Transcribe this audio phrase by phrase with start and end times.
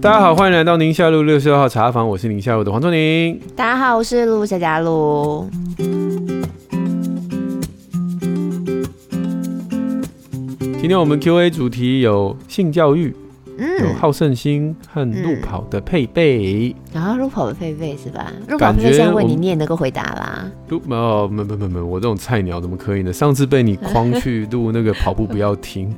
[0.00, 3.40] 大家好，欢迎来到宁夏路六十二号茶房，我是宁夏路的黄仲宁。
[3.56, 5.48] 大家好，我是陆小佳路。
[10.78, 13.16] 今天我们 Q&A 主题有性教育，
[13.56, 16.76] 嗯，有好胜心和路跑的配备。
[16.92, 18.30] 然后路跑的配备是吧？
[18.46, 20.44] 路跑配备想问你，你也能够回答啦。
[20.68, 23.10] 路哦，没没没没，我这种菜鸟怎么可以呢？
[23.10, 25.90] 上次被你诓去录那个跑步不要停。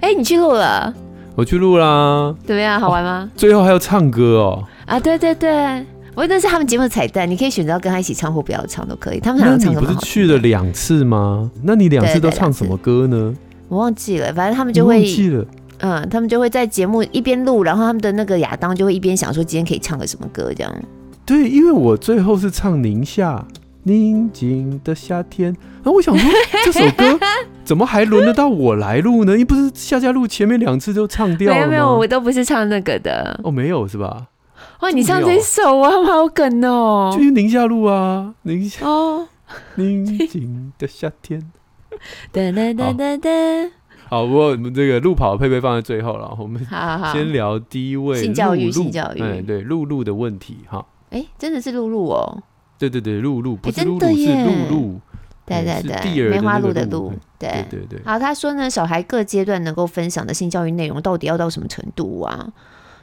[0.00, 0.92] 哎、欸，你去录了？
[1.34, 2.34] 我去录啦。
[2.44, 2.80] 怎么样？
[2.80, 3.30] 好玩吗？
[3.36, 4.64] 最后还要唱歌哦。
[4.86, 5.84] 啊，对对对，
[6.14, 9.20] 我那是他们节目的彩蛋，你可以选择跟他一起唱或不要唱都可以。
[9.20, 9.80] 他们想要唱什么？
[9.80, 11.50] 你不是去了两次吗？
[11.62, 13.34] 那你两次都唱什么歌呢？
[13.68, 15.44] 我忘记了，反正他们就会，忘记了，
[15.78, 20.74] 嗯，他们就会在节目一边录，然后他们的那个亚当就会一边想说今天可以唱个什么歌这样。
[21.26, 23.44] 对，因为我最后是唱宁夏
[23.88, 26.30] 宁静的夏天，然后我想说
[26.66, 27.18] 这首歌
[27.64, 29.34] 怎么还轮得到我来录呢？
[29.36, 31.60] 你不是夏家录前面两次就唱掉了吗？
[31.60, 33.40] 没有没有，我都不是唱那个的。
[33.42, 34.26] 哦，没有是吧？
[34.80, 39.26] 哇，你唱这首啊，好梗哦，就是宁夏路啊，宁夏哦，
[39.76, 41.50] 宁静的夏天。
[42.30, 43.30] 哒哒哒哒哒。
[44.08, 46.64] 好，不过我们这个路跑的配备放在最后了，我们
[47.12, 50.84] 先聊第一位性教育，性教育，哎，对，露露的问题哈。
[51.10, 52.42] 哎，真的是露露哦。
[52.78, 55.00] 对对对，露露不是露露，是露露。
[55.44, 57.12] 对对对，梅花鹿的鹿。
[57.38, 58.00] 对对对。
[58.04, 62.52] 好，他说呢，小孩各阶段能够分享的性教育内容，到底要到什么程度啊？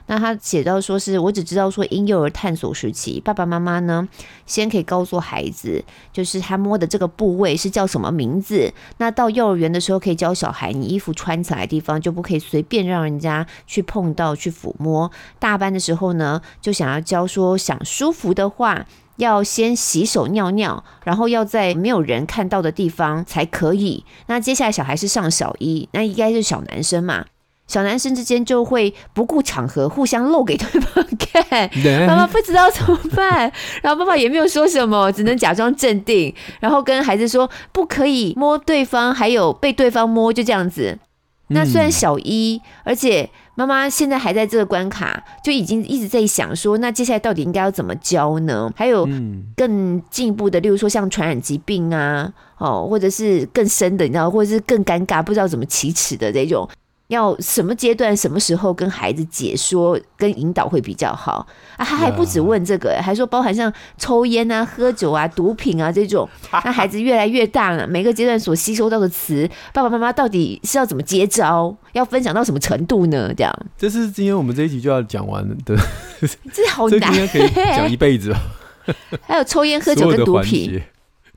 [0.07, 4.07] 那他写到说是，我只知道说婴幼儿探索时期，爸爸妈妈呢
[4.45, 8.71] 先可以告诉孩子，就是他摸的这个部位是叫什么名字。
[8.99, 15.11] 那到幼儿园的时候，可以教小孩，你衣服穿起来的地方就不可以随便让人家去碰到、去抚摸。
[15.39, 18.85] 大班的时候呢，就想要教说，想舒服的话，
[19.17, 24.05] 要先洗手尿尿，然后要在没有人看到的地方才可以。
[24.27, 27.25] 那接下来小孩是上小一，那应该是小男生嘛。
[27.67, 31.69] 小男生之间就会不顾场合，互相露给对方 看。
[32.07, 40.99] 妈妈不知道怎么办，然后爸爸也没有说什么，只能假装镇定，然后跟孩子说不可以摸对方，还有被对方摸，就这样子。
[41.49, 48.71] 那虽然小一，而且妈妈现在还在这个关卡，就已经一直在想说，那接下来到底应该要怎么教呢？
[48.75, 49.07] 还有
[49.55, 56.67] 更进一步的，例如说像传染疾病啊，哦，或者是更深的，你知道，或者是更尴尬，不知道怎么启齿的这种。
[57.07, 61.45] 要什么阶段、什么时候跟孩子解说、跟引导会比较好
[61.77, 61.85] 啊？
[61.85, 66.27] 他还不止问这个，还说包含像抽烟啊、喝酒啊、毒品啊这种。
[66.65, 71.75] 那孩子越来越大了，每个阶段所吸收到的词，爸爸妈妈到底是要怎么接招？
[71.91, 73.31] 要分享到什么程度呢？
[73.37, 75.77] 这样，这是今天我们这一集就要讲完的。
[76.51, 78.39] 这好难，今天可以讲一辈子吧。
[79.21, 80.81] 还有抽烟、喝酒跟毒品。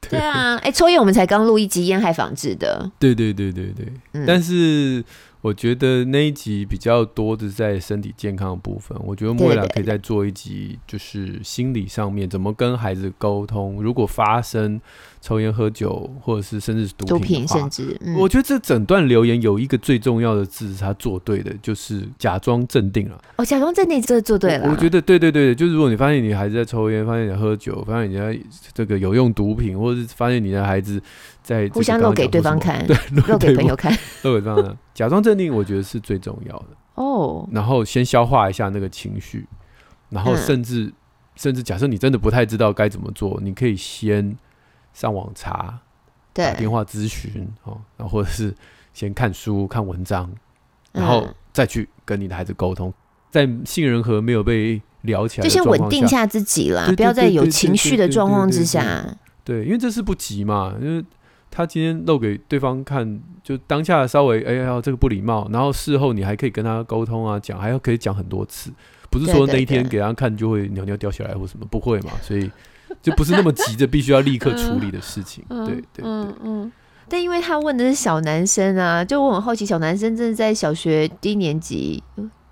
[0.08, 2.90] 对啊，哎、欸，抽烟我们才刚录一集烟害防治的。
[2.98, 5.04] 对对对对对，嗯、但是。
[5.48, 13.82] 我觉得那一集比较多的在身体健康的部分，我觉得未来可以再做一集，就是心理上面怎么跟孩子沟通。
[13.82, 14.78] 如果发生
[15.22, 23.19] 抽烟、喝酒，或者是甚至是毒品，甚至，嗯、我觉得这整段留言有一个最重要的字是他做对的，就是假装镇定了。
[23.37, 24.70] 哦，假装镇定，这做对了。
[24.70, 28.38] 我觉得对对对，就是如果你发现你孩子在抽烟，发现你在喝酒，发现你在
[28.75, 31.00] 这个有用毒品，或者是发现你的孩子。
[31.48, 32.94] 在互相露给对方看， 对，
[33.26, 36.66] 露给朋友看， 露给对方看，假装镇定，我觉得是最重要的
[36.97, 37.48] 哦。
[37.50, 39.48] 然后先消化一下那个情绪，
[40.10, 40.92] 然后甚至、嗯、
[41.37, 44.37] 甚至假设你真的不太知道该怎么做，你可以先
[44.92, 45.78] 上网查，
[46.34, 48.54] 对，打电话咨询哦，然后或者是
[48.92, 50.31] 先看书看文章，
[50.92, 52.92] 然后再去跟你的孩子沟通，
[53.31, 59.03] 在杏仁核没有被聊起来，就先稳定一下自己啦，不要在有情绪的状况之下。
[59.42, 61.03] 对，因为这是不急嘛，因为。
[61.50, 68.70] 他今天露给对方看，就当下稍微哎呀，这个不礼貌，然后事后你还可以跟他沟通啊，讲还要可以讲很多次，
[69.10, 72.50] 不是说那一天给他看就会尿尿掉下来或什么，不会嘛，所以
[73.03, 76.72] 就不是那么急着必须要立刻处理的事情，对对对，嗯嗯。
[77.10, 82.02] 但因为他问的是小男生啊，就我很好奇，小男生真的在小学低年级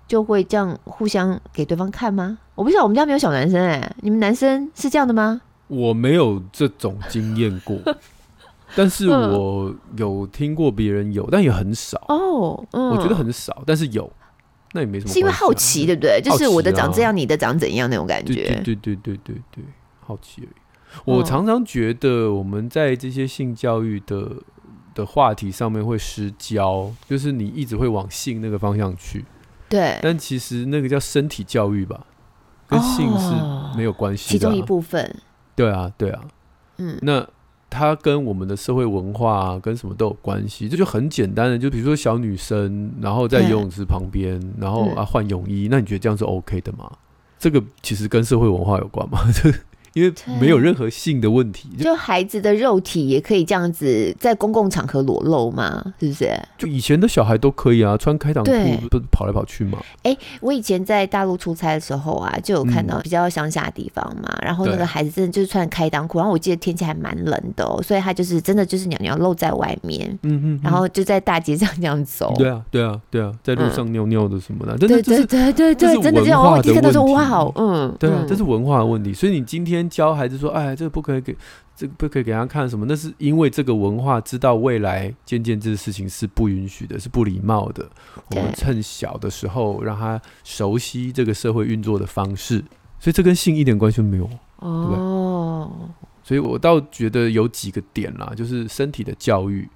[0.07, 2.39] 就会这样互相给对方看吗？
[2.55, 5.41] 我不知道，我们家没有小男生哎、欸，你们男生是这样的吗？
[5.67, 7.77] 我没有这种经验过。
[8.75, 12.63] 但是我有听过别人有，但也很少哦。
[12.71, 14.11] 嗯，我觉得很少，但是有，
[14.73, 15.13] 那也没什么。
[15.13, 16.21] 是因为好奇，对不对？
[16.21, 18.33] 就是我的长这样，你的长怎样那种感觉。
[18.63, 19.63] 对对对对对对，
[20.01, 21.01] 好奇而已。
[21.05, 24.31] 我常常觉得我们在这些性教育的
[24.93, 29.25] 的话题上面会失焦，就是你一直会往性那个方向去。
[29.69, 29.97] 对。
[30.01, 32.05] 但其实那个叫身体教育吧，
[32.67, 33.33] 跟性是
[33.77, 34.39] 没有关系的。
[34.39, 35.15] 其中一部分。
[35.55, 36.21] 对啊，对啊。
[36.77, 37.27] 嗯，那。
[37.69, 40.69] 它跟我们的社会文化啊，跟什么都有关系。
[40.69, 46.91] 这就很简单的，就比如说小女生，然后在游泳池旁边，然后啊换泳衣，那你觉得这样是 OK 的吗？
[47.37, 49.19] 这个其实跟社会文化有关吗？
[49.97, 55.83] 因为没有任何性的问题，就孩子的肉体也可以这样子在公共场合裸露嘛？
[55.99, 56.31] 是不是？
[56.57, 59.79] 就以前的小孩都可以啊，穿开裆裤不跑来跑去嘛？
[60.03, 72.33] 哎、欸，我以前在大陆出差的时候啊，就有看到比较乡下的地方嘛、嗯，然后那个孩子真的就是穿开裆裤，然后我记得天气还蛮冷的、哦，所以他就是真的就是尿尿露在外面，嗯嗯，然后就在大街上这样走。
[72.37, 80.77] 对啊，对啊，对啊，在路上尿尿的什么的，嗯、对对对对对，真的这样，我一看到说哇哦，嗯，对啊，这是文化的问题，所以你今天教孩子说，哎。
[80.77, 81.35] 这个不可以给，
[81.75, 82.85] 这个不可以给他看什么？
[82.87, 87.89] 那是因为这个文化知道未来渐渐这个事情是不允许的，是不礼貌的。
[88.35, 92.63] 我们趁小的时候让他熟悉这个社会运作的方式，
[92.99, 94.29] 所以这跟性一点关系都没有。
[94.57, 95.89] 哦，
[96.23, 99.67] 所以我倒觉得有几个点啦，就是身体的教育。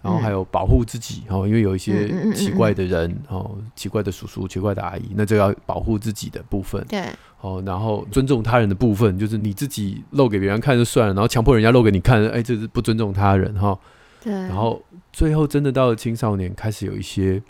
[0.00, 6.84] 然后还有保护自己哦，因为有一些奇怪的人哦，奇怪的叔叔、奇怪的阿姨，那就要保护自己的部分。
[6.88, 7.04] 对，
[7.40, 13.76] 哦，然后尊重他人的部分，就是你自己露给别人看就算了，然后强迫人家露给你看，哎，这是不尊重他人哈。
[14.22, 14.32] 对。
[14.32, 14.80] 然后
[15.12, 17.42] 最后真的到了青少年，开始有一些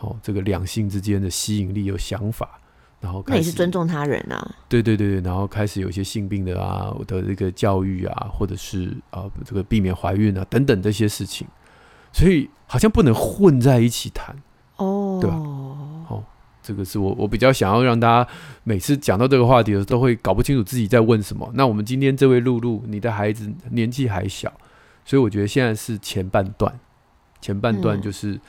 [0.00, 2.58] 哦，这个两性之间的吸引力有想法，
[3.00, 4.54] 然后开始那也是尊重他人啊。
[4.66, 11.46] 对对对对，然后开始有一些性病的啊，我的这个教育啊，或者是啊这个避免怀孕啊等等这些事情。
[12.12, 14.36] 所以好像不能混在一起谈
[14.76, 15.36] 哦，对吧？
[15.36, 16.24] 哦，
[16.62, 18.30] 这个是我我比较想要让大家
[18.64, 21.50] 每次讲到这个话题的时候，都会搞不清楚自己在问什么。
[21.54, 24.52] 那我们今天这位露露，你的孩子年纪还小，
[25.04, 26.78] 所以我觉得现在是前半段，
[27.40, 28.40] 前半段就是、嗯、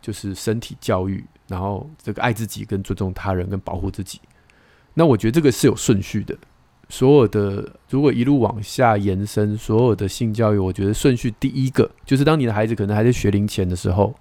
[0.00, 4.20] 就是身体教育，然后这个爱自己、跟尊重他人、跟保护自己。
[4.94, 6.36] 那我觉得这个是有顺序的。
[6.92, 14.14] 所有的如果一路往下延伸，所有的性教育，我觉得顺序第一个就是当你的孩子可能还在学龄前的时候，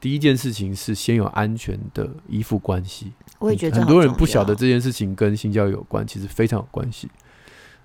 [0.00, 3.10] 第一件事情是先有安全的依附关系。
[3.40, 7.10] 我也觉得很多人不晓得这件事情跟性教育有关，其实非常有关系。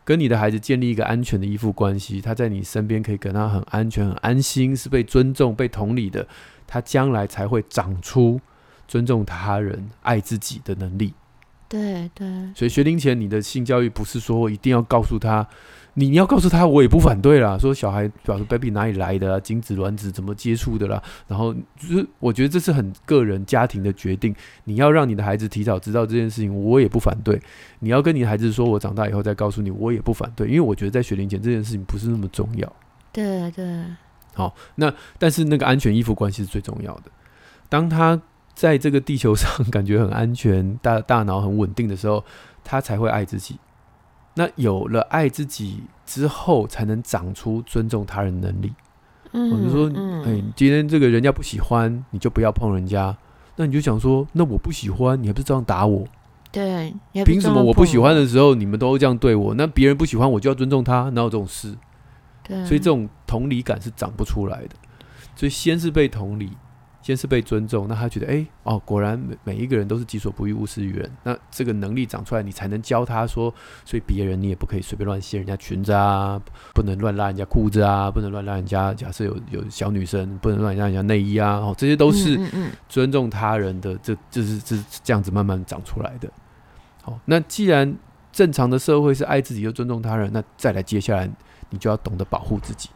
[0.05, 6.27] 跟你的孩子建立一个安全的依附关系，他在你身边可以跟他很安全、很安心，是被尊重、被同理的，
[6.67, 8.39] 他将来才会长出
[8.87, 11.15] 尊重他人、爱自己的能力。
[11.69, 15.45] 对对，所以学龄前你的性教育不是说一定要告诉他，
[15.95, 17.57] 你你要告诉他，我也不反对啦。
[17.57, 24.33] 说小孩，比如说 baby 哪里来的啊，精子卵子怎么接触的啦，然后就是我觉得这是很个人家庭的决定。
[24.63, 27.37] 你要让你的孩子提早知道这件事情，我也不反对。
[27.79, 30.47] 你要跟你的孩子说，我长大以后再告诉你，我也不反对。
[30.47, 32.75] 因为我觉得在学龄前这件事情不是那么重要。
[33.11, 33.83] 对对，
[34.33, 37.11] 好，那但是那个安全依附关系是最重要的。
[37.67, 38.21] 当他。
[38.57, 42.25] 在这个地球上 感觉很安全，大大脑很稳定的时候，
[42.63, 43.59] 他才会爱自己。
[44.33, 48.73] 那有了爱自己之后，才能长出尊重他人能力。
[49.31, 49.87] 嗯，我就说，
[50.25, 53.15] 哎，今天这个人家不喜欢，你就不要碰人家。
[53.57, 56.07] 那你就想说，那我不喜欢，你还不是这样打我？
[56.51, 56.91] 对，
[57.25, 59.53] 凭什么我不喜欢的时候，你们都会这样对我？
[59.53, 61.11] 那别人不喜欢，我就要尊重他？
[61.11, 61.75] 哪有这种事？
[62.43, 64.75] 对，所以这种同理感是长不出来的。
[65.35, 66.49] 所以先是被同理。
[67.07, 71.09] 先是被尊重，那他觉得，哎、欸，哦，果然每每一个人都是己所不欲，勿施于人。
[71.23, 73.53] 那这个能力长出来，你才能教他说，
[73.85, 76.37] 所以别人你也不可以随便乱掀人家裙子啊，
[76.73, 78.93] 不能乱拉人家裤子啊，不能乱拉人家。
[78.93, 82.37] 假设有有小女生，不能乱拉人家内衣啊，哦，这些都是
[82.89, 86.29] 尊重他人的，这这是这是这样子慢慢长出来的。
[87.03, 87.95] 好，那既然
[88.33, 91.29] 正常的社会是爱自己又尊重他人，那再来接下来
[91.69, 92.89] 你就要懂得保护自己。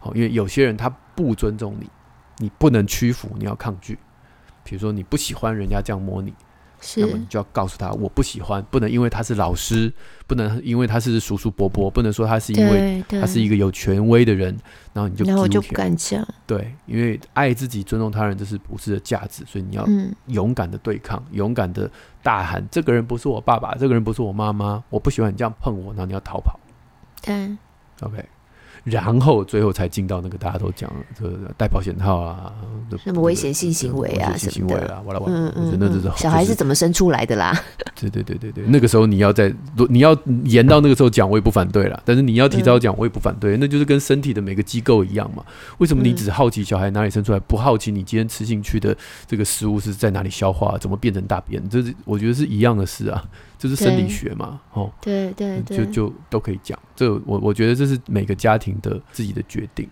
[0.00, 1.88] 好，因为有些人他不尊重你。
[2.38, 3.98] 你不能屈服，你要抗拒。
[4.64, 6.34] 比如说，你不喜欢人家这样摸你，
[6.96, 8.60] 那么你就要告诉他，我不喜欢。
[8.70, 9.92] 不能因为他是老师，
[10.26, 14.56] 不能因为他是叔叔伯伯，不能说他是因为他是一个有权威的人，
[14.92, 16.26] 然后你就然后我就不敢讲。
[16.46, 19.86] 对，因为爱自己、尊重他人，这是不是的价值，所以你要
[20.26, 21.88] 勇敢的对抗，勇敢的
[22.22, 26.58] 大喊：“这个人不是我爸爸，这个人不是我妈妈，我不喜欢你这样碰我。”然后你要逃跑。
[27.22, 27.56] 对
[28.02, 28.24] ，OK。
[28.86, 32.52] 然后最后才进到那个大家都讲这个戴保险套啊，
[33.04, 37.52] 什么危险性行为啊什么的，哇啦哇啦，我觉得那是小孩是怎么生出来的啦？
[37.98, 39.52] 对对对对对，那个时候你要在
[39.88, 42.00] 你要延到那个时候讲，我也不反对了。
[42.04, 43.56] 但是你要提早讲，我也不反对。
[43.56, 45.42] 那就是跟身体的每个机构一样嘛。
[45.78, 51.66] 为什么你只好奇小孩哪里生出来，不好奇你今天吃进去的这个食物是在哪里消化，怎么变成大便？
[51.68, 53.24] 这是我觉得是一样的事啊。
[53.58, 54.60] 这是生理学嘛？
[54.72, 56.78] 哦，对对对，就就都可以讲。
[56.94, 59.88] 这我我觉得这是每个家庭的自己的决定。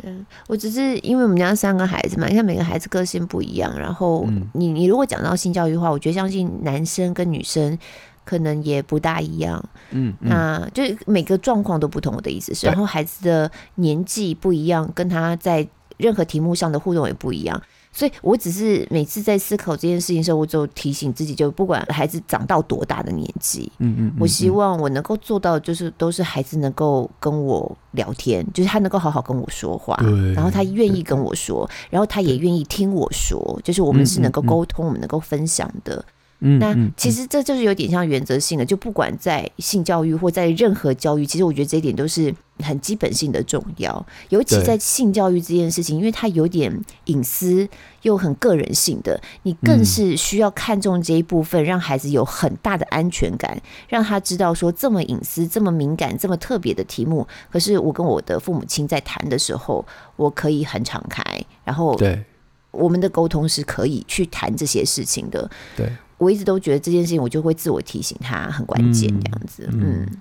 [0.00, 0.12] 对，
[0.48, 3.72] 我只是因为我们家三个孩子嘛，你看每个孩子个性不一样。
[3.78, 7.78] 然后你你如果讲到性教育的话，我觉得相信男生跟女生
[8.24, 9.64] 可能也不大一样。
[9.90, 12.14] 嗯，嗯，那就是每个状况都不同。
[12.16, 15.64] 我的意思是，然后孩子的年纪不一样，跟他在
[15.96, 17.62] 任何题目上的互动也不一样。
[17.94, 29.96] 所以，我只是每次在思考这件事情的时候，我就提醒自己，就不管孩子长到多大的年纪，嗯，嗯嗯，我希望我能够做到，就是都是孩子能够跟我聊天，就是他能够好好跟我说话，
[30.34, 36.04] 然后他愿意跟我说，然后他也愿意听我说，就是我们是能够沟通，我们能够分享的。
[36.40, 44.06] 那其实这就是有点像原则性的，就不管在性教育或在任何教育，其实我觉得这一点都是很基本性的重要。
[44.28, 46.70] 尤其在性教育这件事情，因为它有点
[47.06, 47.66] 隐私
[48.02, 59.82] 又很个人性的，你更是需要看重这一部分，让孩子有很大的安全感，让他知道说这么隐私、这么敏感、这么特别的题目，可是我跟我的父母亲在谈的时候，
[60.16, 61.22] 我可以很敞开，
[61.64, 62.22] 然后对
[62.70, 65.50] 我们的沟通是可以去谈这些事情的。
[65.74, 65.90] 对。
[66.18, 69.68] 我一直都觉得这件事情，我就会自我提醒他很关键这样子。
[69.72, 70.20] 嗯，嗯，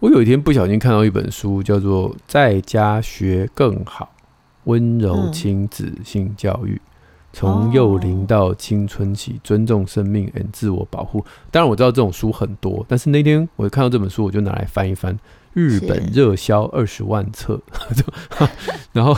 [0.00, 4.12] 我有一天不小心看到一本书，叫做《在家学更好：
[4.64, 6.80] 温柔亲子性教育，
[7.32, 11.20] 从、嗯、幼龄到青春期，尊重生命与自我保护》。
[11.50, 15.18] 当然我知道这种书很多，但是那天我看到这本书，我就拿来翻一翻。
[15.52, 17.60] 日本热销二十万册，
[18.92, 19.16] 然后。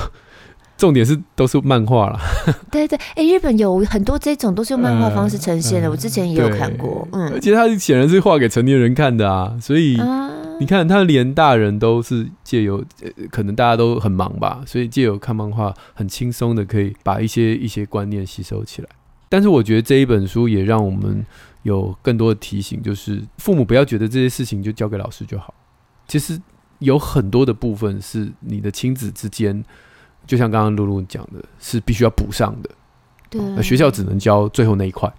[0.77, 2.19] 重点是都是漫画了，
[2.71, 10.29] 对对，哎、欸，日本有很多这种都是用漫画方式呈现的，呃、我之前也有看过，嗯，而且他显然是画给成年人看的啊，所以、啊、
[10.59, 12.85] 你看他连大人都是借由，
[13.31, 18.89] 可能大家都很忙吧，所以借由看漫画很轻松的可以把一些一些观念吸收起来。
[19.29, 21.25] 但是我觉得这一本书也让我们
[21.63, 25.55] 有更多的提醒，就是父母不要觉得这些事情就交给老师就好，
[26.09, 26.39] 其实
[26.81, 29.65] 有很多的部分是你的亲子之间。
[30.27, 32.71] 就像刚刚露露讲的，是必须要补上的。
[33.31, 35.13] 对，那学校只能教最后那一块，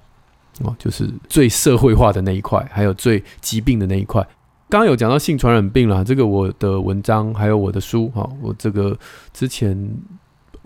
[0.62, 4.22] 哦，就是最社会化的那一块，还有最疾病的那一块。
[4.70, 8.98] 刚刚有讲到性传染病啦，这个我的文章还有我的书，哈，我这个
[9.34, 9.78] 之前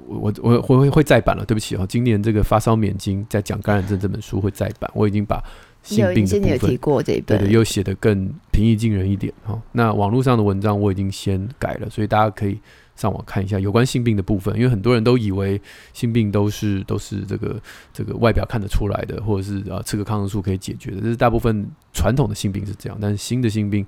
[0.08, 5.44] 我我会会会再版了，对不起啊，今年这个发烧免经在讲感染症这本书会再版，我已经把
[5.82, 9.60] 性病的部分提过这一本，对，又写的更平易近人一点哈。
[9.72, 12.60] 那网络上的文章我已经先改了，所以大家可以。
[13.00, 15.60] 上网看一下有关性病的部分，因为很多人都以为
[15.94, 17.58] 性病都是都是这个
[17.94, 20.98] 这个外表看得出来的，或者是啊吃个抗生素可以解决的。
[21.00, 23.86] 这是大部分传统的性病是这样，但是新的性病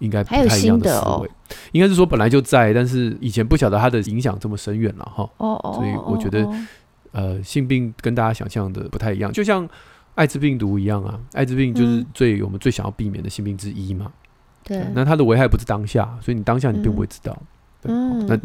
[0.00, 1.30] 应该不太一样的思维，
[1.72, 5.22] 应该是说本来就在，但是以前不晓得它的影响这么深远了哈。
[5.38, 6.46] 哦哦，所以我觉得
[7.12, 9.66] 呃性病跟大家想象的不太一样，就像
[10.14, 14.12] 艾滋病毒一样啊，艾滋病就是最我们最想要避免的性病之一嘛。
[14.64, 17.36] 对，那它的危害不是当下，所以你当下你并不会知道。
[17.40, 17.46] 嗯，
[17.84, 18.36] 那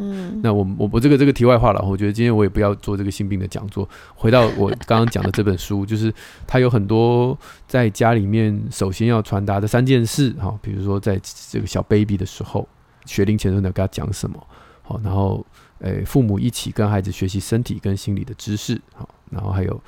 [0.41, 3.87] 那我我我这个这个题外话了，我觉得今天我也不要做这个性病的讲座。
[4.15, 6.11] 回到我刚刚讲的这本书，就是
[6.47, 11.19] 它有很多在家里面首先要传达的三件事哈，比如说在
[11.51, 12.67] 这个小 baby 的时候，
[13.05, 14.47] 学龄前的时候要跟他讲什么，
[14.81, 15.45] 好，然后
[15.81, 19.79] 诶父母一起跟孩子学习身体跟心理的知识，好，然后还有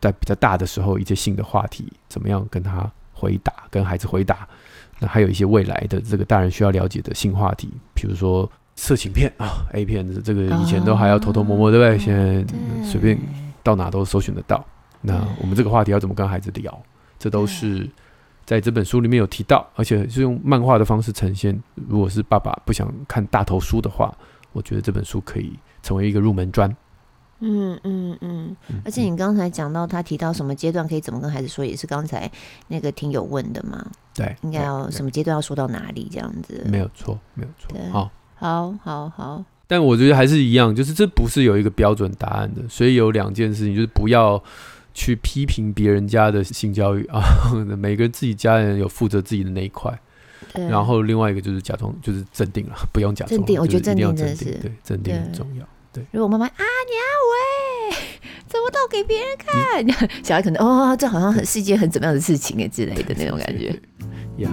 [0.00, 4.46] 在比较大的时候一些性的话题，怎么样跟他回答，跟孩子回答，
[5.00, 8.48] 那还有一些未来的这个大人需要了解的性话题，比如说。
[8.76, 11.98] 色情片啊，A 片这个以前都还要偷偷摸摸，对不对？
[11.98, 12.44] 现在
[12.84, 13.18] 随便
[13.62, 14.64] 到哪都搜寻得到。
[15.00, 16.82] 那我们这个话题要怎么跟孩子聊？
[17.18, 17.88] 这都是
[18.44, 21.58] 在这本书里面有提到，而且是用漫画的方式呈现。
[21.88, 24.14] 如果是爸爸不想看大头书的话，
[24.52, 26.70] 我觉得这本书可以成为一个入门砖。
[27.40, 28.56] 嗯嗯嗯。
[28.84, 32.30] 而且你刚才讲到他提到什么阶段可以怎么跟孩子说，也是刚才
[32.68, 33.84] 那个听友问的嘛？
[34.14, 36.62] 对，应该要什么阶段要说到哪里这样子？
[36.68, 37.78] 没有错，没有错。
[37.90, 38.10] 好。
[38.46, 44.40] 好好好，但我觉得还是一样，就是这不是有一个标准答案的，所以有两件事情，就是不要
[44.94, 47.20] 去批评别人家的性教育啊，
[47.76, 49.92] 每个人自己家人有负责自己的那一块，
[50.54, 55.66] 然后另外一个就是假装就是镇定了，不用假装，镇定，我觉得镇定真的是对，镇定很重要。
[55.92, 57.96] 对，如果妈妈啊，你啊喂
[58.46, 59.84] 怎么都给别人看，
[60.22, 63.76] 小孩可能哦，这好像很是一件很怎么样的事情哎之类的那种感觉
[64.36, 64.48] 呀。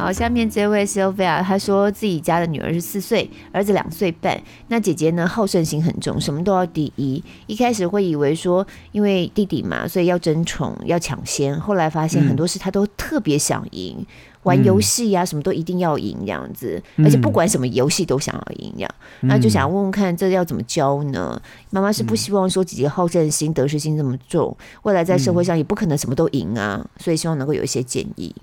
[0.00, 4.40] 好，下面这位 Sylvia，她说自己家的女儿是四岁，儿子两岁半。
[4.68, 7.22] 那姐姐呢，好胜心很重，什么都要第一。
[7.46, 11.60] 一开始会以为说，因为弟弟嘛，所以要争宠，要抢先。
[11.60, 14.06] 后来发现很多事她都特别想赢，嗯、
[14.44, 18.90] 玩游戏呀，什么都一定要赢这样子，嗯、而且不管什么游戏都想要赢这样。
[19.20, 21.38] 嗯、那就想问问看，这要怎么教呢？
[21.68, 28.34] 妈妈是不希望说姐姐好胜心、得失心这么重，未来在社会上也不可能什么都赢啊，所以希望能够有一些建议。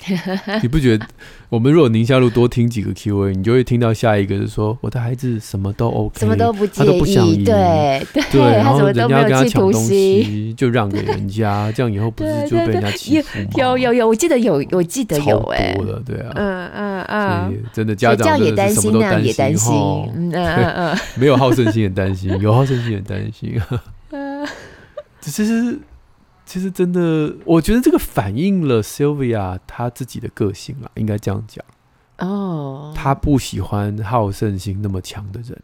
[0.62, 1.06] 你不觉得？
[1.48, 13.48] 我们如果宁夏路多听几个 Q&A，你就会听到下一个是说我的孩子什么都 OK，什么都不介意，他都不想赢，对对，对，然后人家要跟他抢东西，就让给人家， 这样以后不是就被人家欺负吗？
[13.56, 19.72] 有有有，我记得有，我记得有哎，多的，对啊，嗯嗯嗯，真的家长也担心，那也担心，
[20.14, 23.60] 嗯嗯嗯， 没有好胜心也担心，有好胜心也担心，
[24.12, 24.46] 嗯，
[25.20, 25.78] 只是。
[26.50, 31.64] 其实真的，我觉得这个反映了 Sylvia 她自己的个性啦，应该这样讲。
[32.18, 35.62] 哦，她不喜欢好胜心那么强的人。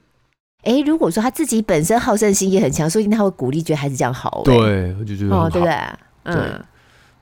[0.63, 4.43] 哎，如果说他自己本身好胜心也很强，所以他会鼓励觉得孩子这样好。
[4.45, 5.75] 对，我就觉得哦，对不对？
[6.23, 6.65] 嗯，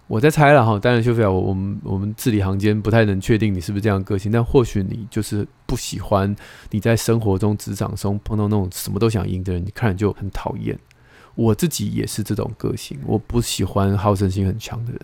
[0.08, 0.78] 我在猜了哈。
[0.78, 6.36] 当然，Sylvia，我我们我们字里行间不太能确定你是不是这样个性，但或许你就是不喜欢
[6.70, 10.78] 你在生活中、职场中碰到那种什么都想赢的人，你看着就很讨厌。
[11.34, 15.00] 我自己也是这种个性，我不喜欢好胜心很强的人，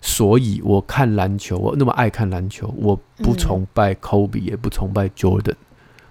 [0.00, 5.54] 所以我看篮球，我那么爱看篮球，我不崇拜 Kobe，也不崇拜 Jordan，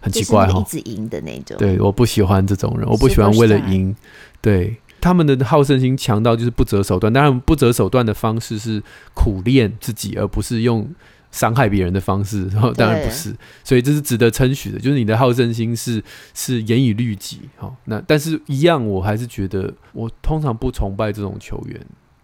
[0.01, 1.57] 很奇怪哈，一直赢的那种。
[1.57, 3.95] 对，我不喜欢这种人，我不喜欢为了赢，
[4.41, 10.87] 对他们的好胜心强到就是不择手段，当然不择手段的方式是苦练自己，而不是用。
[11.31, 14.79] 伤害别人的方式，然后当然不是，所以这是值得称许的。
[14.79, 21.79] 就是你的好胜心是是严以律己，好，那但是一样，我还是觉得我通常不崇拜这种球员，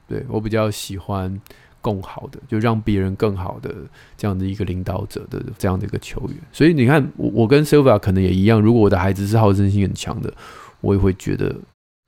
[0.08, 1.40] 对，我比较喜欢
[1.82, 3.74] 更好的，就让别人更好的
[4.18, 6.38] 这样的一个领导者的这样的一个球员。
[6.52, 10.34] 所以你看，我我跟 Sylvia 可能也一样，如果我的孩子是好胜心很强的，
[10.82, 11.56] 我也会觉得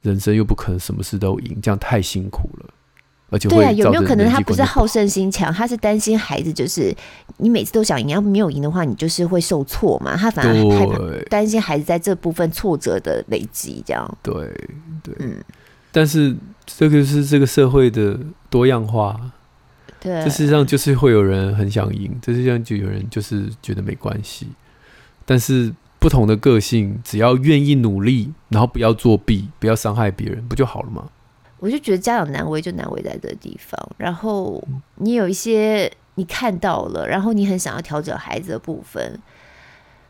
[0.02, 2.74] 人生又不可能什么事都赢，这样太辛苦了。
[3.30, 6.96] 而且对啊，有没有可能他不是好胜心强，他是担心孩子就是
[7.38, 10.16] 你每次都想赢，要没有赢的话，你就是会受挫嘛。
[10.16, 10.98] 他反而害怕
[11.30, 14.18] 担心孩子在这部分挫折的累积，这样。
[14.24, 14.34] 对
[15.04, 15.36] 对，嗯。
[15.92, 18.18] 但是这个是这个社会的
[18.50, 19.20] 多样化，
[20.00, 24.48] 对，这世上就是会有人很想赢，这世上就有人就是觉得没关系。
[25.26, 31.04] 但是不同的个性，只要愿意努力，然后不要作弊，不要伤害别人，不就好了吗？
[31.60, 34.64] 我就觉得家长难为就难为在这个地方，然后
[34.96, 39.20] 你有一些你看到了，然后你很想要调整孩子的部分，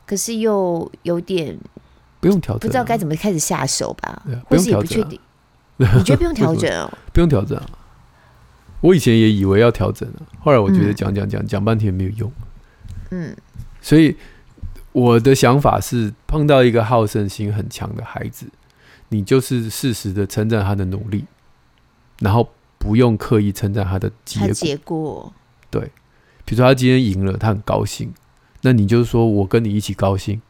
[0.06, 1.58] 可是又有点
[2.20, 4.22] 不用调整，不知道该怎么开始下手吧？
[4.26, 5.20] 啊、或是也不确定，
[5.78, 6.92] 你觉得不用调整哦？
[7.14, 7.66] 不用调整啊！
[8.82, 12.32] 我以前也以为要调整啊，后来我觉得讲讲讲讲半天没有用。
[13.12, 13.36] 嗯，
[13.82, 14.16] 所以
[14.92, 18.48] 我的想法是，碰到一个好胜心很强的孩子，
[19.10, 21.26] 你就是适时的称赞他的努力。
[22.20, 25.34] 然后不用刻意称赞他的结果，结果
[25.70, 25.82] 对，
[26.46, 28.14] 比如说他今天赢了，他很高兴，
[28.62, 30.42] 那你就说我跟你一起高兴，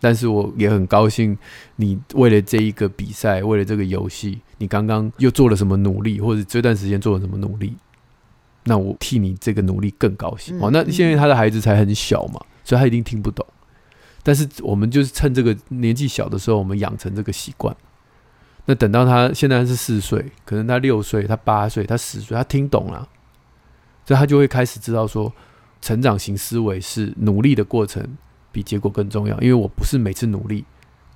[0.00, 1.36] 但是我也很高兴，
[1.76, 7.76] 你为了这一个比赛，为了这个游戏，你刚刚又做了什么努力，或者这段时间做了什么努力，
[8.64, 10.58] 那我替你这个努力更高兴。
[10.60, 13.46] 哦，那现在他的孩子才很小嘛，所以他一定听不懂，
[14.22, 17.76] 但是我们就是趁这个年纪小的时候，我们养成这个习惯。
[18.66, 23.08] 那等到他现在是四岁，可能他六岁，他八岁，他十岁，他听懂了，
[24.04, 25.32] 所以他就会开始知道说，
[25.80, 28.04] 成长型思维是努力的过程
[28.50, 29.40] 比结果更重要。
[29.40, 30.64] 因为我不是每次努力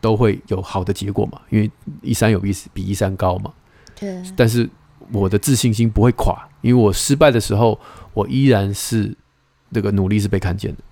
[0.00, 1.70] 都会有好的结果嘛，因为
[2.02, 3.52] 一山有比比一山高嘛。
[3.98, 4.22] 对。
[4.36, 4.70] 但是
[5.12, 7.78] 我的自信心不会垮，因为我失败的时候，
[8.14, 9.12] 我依然是
[9.70, 10.82] 那个努力是被看见的。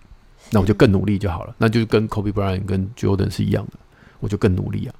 [0.51, 1.55] 那我就更努力就好了。
[1.59, 3.79] 那就跟 Kobe Bryant 跟 Jordan 是一样的，
[4.18, 4.94] 我就更努力啊。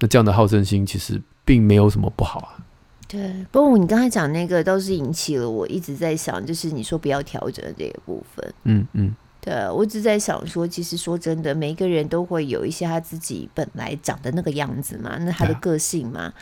[0.00, 2.64] 那这样的好胜心其实并没有什么不好啊。
[3.08, 8.54] 对，不过你刚才讲那个倒是引起了我一直在想，就是你说不要调整的这个部分。
[8.64, 16.32] 嗯嗯，对，我一直在想说，其实说真的，每一个人都会有一些他自己本来长的那个样子嘛，那他的个性嘛。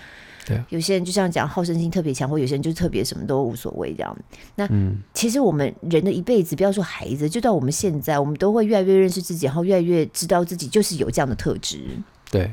[0.47, 0.59] 对。
[0.71, 4.17] 有些人就像讲好胜心特别强，或有些人就特别什么都无所谓这样。
[4.55, 11.85] 那嗯其实我们人的一辈子，不要说孩子，就到我们现在，我们都会越来越认识自己，然后越来越知道自己就是有这样的特质。
[12.31, 12.51] 对。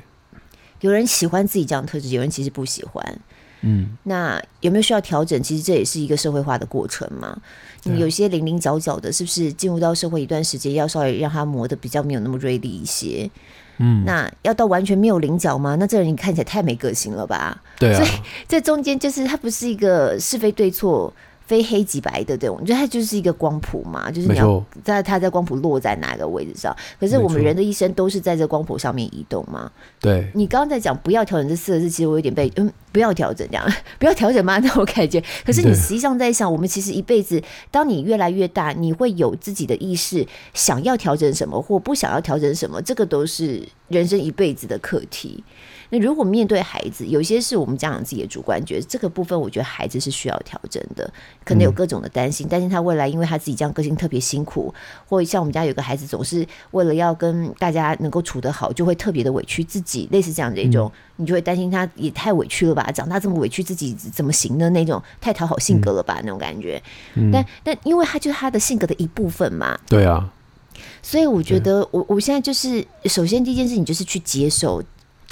[0.81, 3.19] 有人喜欢自己这样的特质，有人其实不喜欢。
[3.61, 5.41] 嗯，那有没有需要调整？
[5.41, 7.37] 其实这也是一个社会化的过程嘛。
[7.83, 13.29] 你有些棱棱角角的，是不是进入到社会一段时间，要稍微让它磨得比较没有那么锐利一些？
[13.77, 15.75] 嗯，那要到完全没有棱角吗？
[15.79, 17.61] 那这人你看起来太没个性了吧？
[17.77, 17.97] 对啊。
[17.97, 18.09] 所以
[18.47, 21.13] 这中间就是它不是一个是非对错。
[21.51, 26.73] 非黑即白的，对，我觉得它就是一个光谱嘛，就是你要在它在光谱落在哪个位置上。
[26.97, 29.69] 可是我们人的一生都是在这光谱上面移动嘛。
[29.99, 34.59] 对，你刚刚在讲不要调整这四个字，其实我有点被嗯，不要调整这样，不要调整吗？
[34.63, 35.21] 那我感觉。
[35.45, 45.43] 可是你实际上在想，我们其实一辈子，当你越来越大，你会有自己的意识，想要调整什么或不想要调整什么，这个都是人生一辈子的课题。
[45.91, 51.11] 那如果面对孩子，有些是我们家长自己的主观觉得这个部分，我觉得孩子是需要调整的。
[51.43, 54.73] 可能有各种的担心，担心他未来因为他自己这样个性特别辛苦，
[55.05, 62.89] 或者像我们家有个孩子总是为了要跟大家能够处得好，就会特别的委屈自己，类似这样的一种，你就会担心他也太委屈了吧？
[62.93, 64.69] 长大这么委屈自己怎么行呢？
[64.69, 66.21] 那种太讨好性格了吧？
[66.23, 66.81] 那种感觉。
[67.33, 69.77] 但但因为他就是他的性格的一部分嘛。
[69.89, 70.31] 对啊。
[71.03, 74.81] 所以我觉得我我现在就是首先第一件事情就是去接受。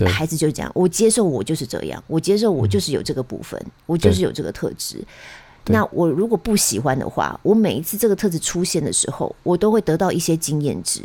[0.07, 5.03] 孩子就这样，我接受我就是这样，我接受我就是有这个部分，嗯、我就是有这个特质。
[5.65, 11.01] 那我如果不喜欢的话，我每一次这个特质出现的时候，我都会得到一些经验值，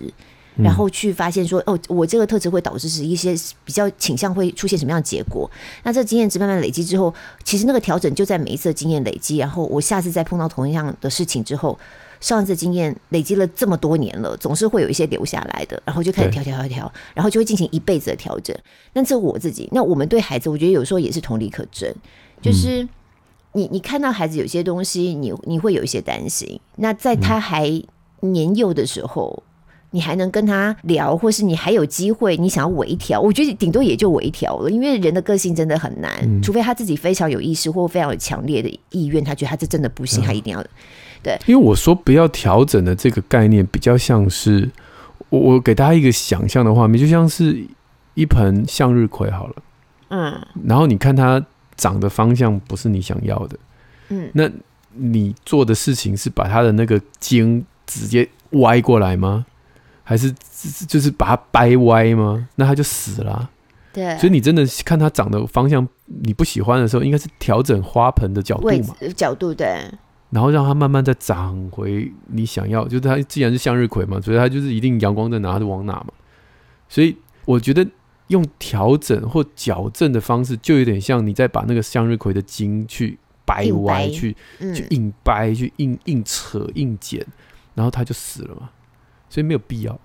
[0.56, 5.50] 然后去发现说，哦，我这个特质会导致是一些比较倾向会出现什么样的结果。
[5.82, 11.78] 那这经验值慢慢累积之后，其实那个调整就在每一次的经验累积，然后我下次再碰到同样的事情之后。
[12.24, 18.56] 上一次经验累积了这么多年了，总是会有一些留下来的，然后就开始调调调调，然后就会进行一辈子的调整。
[18.94, 21.94] 那这我自己，那我们对孩子，我觉得有时候也是同理可证，
[22.40, 22.88] 就是
[23.52, 26.58] 你你看到孩子有些东西，你你会有一些担心。
[26.76, 27.70] 那在他还
[28.20, 29.42] 年幼的时候，
[29.90, 40.64] 你还能跟他聊，或是你还有机会，你想要微调，我觉得顶多也就微调了，因为人的个性真的很难，除非他自己非常有意识或非常有强烈的意愿，他觉得他这真的不行，他一定要。
[41.24, 44.70] 对，因为我说不要调整的这个概念，比较像是
[45.30, 47.66] 我我给大家一个想象的画面，就像是
[48.14, 49.54] 一盆向日葵好了，
[50.10, 51.44] 嗯，然后你看它
[51.76, 53.58] 长的方向不是你想要的，
[54.10, 54.48] 嗯，那
[54.92, 59.46] 你做的事情是把它的那个茎直接歪过来吗？
[60.06, 60.30] 还是
[60.86, 62.46] 就是把它掰歪吗？
[62.56, 63.50] 那它就死了啊。
[63.90, 68.94] 对，所以你真的看它长的方向你不喜欢的时候，应该是调整花盆的角度嘛？
[69.16, 69.78] 角度对。
[70.34, 76.08] 然后让它慢慢再长回你想要，就是它既然是向日葵嘛，所以它就是一定阳光在哪它就往哪嘛。
[76.88, 77.86] 所以我觉得
[78.26, 87.24] 用调整或矫正的方式，就有点像你在把那个向日葵的茎去掰歪、去去硬掰、去硬硬扯、硬剪，
[87.76, 88.70] 然后它就死了嘛。
[89.28, 89.96] 所以没有必要。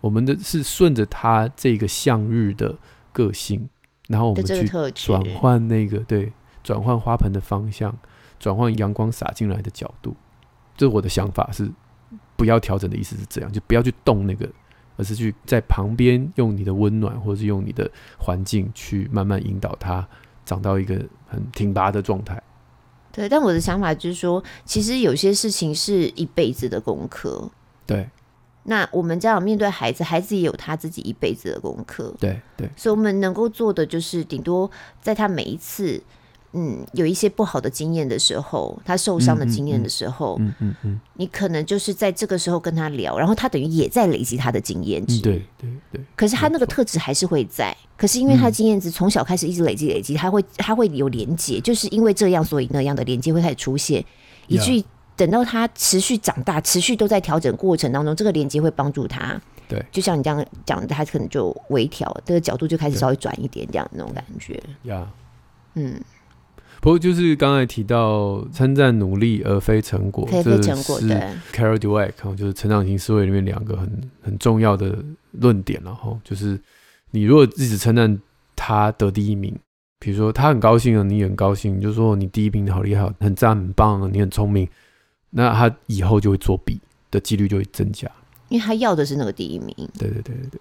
[0.00, 2.76] 我们的是顺着它这个向日的
[3.12, 3.68] 个性，
[4.08, 6.32] 然后我们去转换那个对
[6.64, 7.96] 转换花盆的方向。
[8.38, 10.14] 转换阳光洒进来的角度，
[10.76, 11.70] 这我的想法是
[12.36, 14.46] 不要调整的意思是这样，就不要去动那个，
[14.96, 20.06] 而是去在旁边用你的温暖，或者是用你的环境去慢慢引导它
[20.44, 22.40] 长到一个很挺拔的状态。
[23.10, 27.50] 对，但我的想法就是说，其实有些事情是一辈子的功课。
[27.86, 28.06] 对，
[28.64, 32.14] 那我们家长面对孩子，孩子也有他自己一辈子的功课。
[32.20, 34.70] 对对，所以我们能够做的就是，顶多
[35.00, 36.02] 在他每一次。
[36.58, 46.00] 嗯，有一些不好的经验的时候，他受伤的经验的时候，嗯嗯嗯，你可能就是在这个时候跟他聊，然后他等于也在累积他的经验值，对对对。
[46.16, 54.02] 可是他那个特质还是会在，可是因为他经验值从小开始一直累积累积，他会他会有连接，就是因为这样，所以那样的连接会开始出现，
[54.46, 54.82] 以至于
[55.14, 59.38] 等到他持续长大，持续都在调整过程当中，这个连接会帮助他。
[59.68, 64.58] 对，就像你这样讲的，他可能就微调，这个角度就开始稍微转一点，这样那种感觉。
[64.84, 65.06] 呀，
[65.74, 66.00] 嗯。
[66.86, 71.14] 不过就是刚才提到称赞努力而非成果，非非成果，这是
[71.52, 74.96] Carol Dweck 就是成长型思维里面两个很很重要的
[75.32, 76.56] 论点，然后就是
[77.10, 78.16] 你如果一直称赞
[78.54, 79.52] 他得第一名，
[79.98, 84.68] 比如说他很高兴啊，你也很高兴，你就说你第一名好厉害，很赞，很棒啊，你很聪明，
[85.30, 88.08] 那他以后就会作弊的几率就会增加，
[88.48, 89.74] 因为他要的是那个第一名。
[89.98, 90.60] 对对对对对，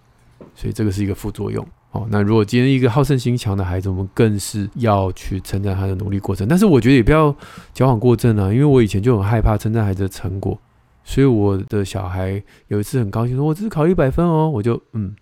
[0.56, 1.64] 所以这个是一个副作用。
[1.96, 6.46] 哦，那如果今天一个好胜心强的孩子，我们更是要去称赞他的努力过程。
[6.46, 7.34] 但是我觉得也不要
[7.74, 10.60] 矫枉过正啊，因为我以前就很害怕称赞孩子的成果，
[11.06, 15.16] 所以我的小孩有一次很高兴说：“我只是考一百分哦。”我就嗯，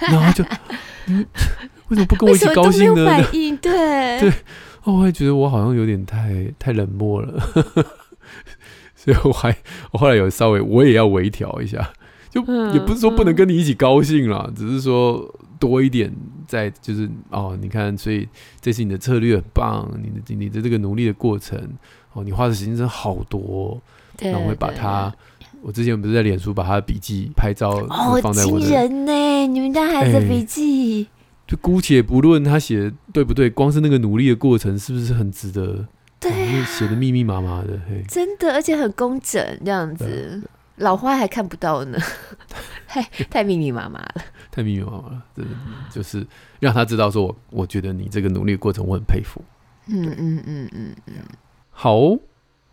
[0.00, 0.44] 然后就
[1.06, 1.24] 嗯，
[1.88, 3.06] 为什么不跟我一起高兴呢？
[3.06, 4.30] 反 应对对，
[4.82, 7.40] 哦，我还觉得我好像有点太太冷漠了，
[8.96, 9.56] 所以我还
[9.92, 11.92] 我后来有稍微我也要微调一下，
[12.28, 12.40] 就
[12.72, 15.32] 也不是说不能跟你一起高兴啦，只是说。
[15.58, 16.12] 多一点，
[16.46, 18.28] 在就是哦，你看，所以
[18.60, 21.58] 这次你的策略很棒，你的你的这个努力的过程
[22.12, 23.80] 哦，你花的时间真的好多，
[24.20, 25.14] 然后我会把它，
[25.62, 27.86] 我之前不是在脸书把他的笔记拍照
[28.22, 31.08] 放在我的，惊人呢，你们家孩子的笔记，
[31.46, 35.86] 就姑且不论他写的对不对，光是那个努力的过程是不是很值得？
[36.20, 40.42] 对、啊，写的密密麻麻的，嘿，真的，而且很工整这样子，
[40.76, 41.98] 老花还看不到呢，
[42.88, 44.22] 太 太密密麻麻了。
[44.50, 45.50] 太密密麻麻了，真的
[45.90, 46.26] 就是
[46.60, 49.40] 让他知道说我，我我觉得你这个努力过程我很佩服。
[49.86, 51.14] 嗯嗯嗯嗯嗯。
[51.70, 51.96] 好，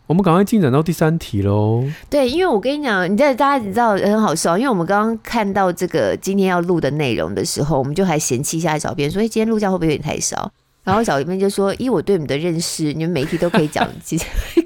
[0.07, 1.83] 我们赶快进展到第三题喽。
[2.09, 10.51] 对，因为我跟你讲，你在大家你知道很好笑，因为我们刚刚看到这个今天要录的内容的时候，我们就还嫌弃一下小编说，哎，今天录价会不会有点太少？
[10.83, 13.87] 然后小妹就说：“以我对你们的认识，你们每一题都可以讲。
[14.03, 14.25] 其实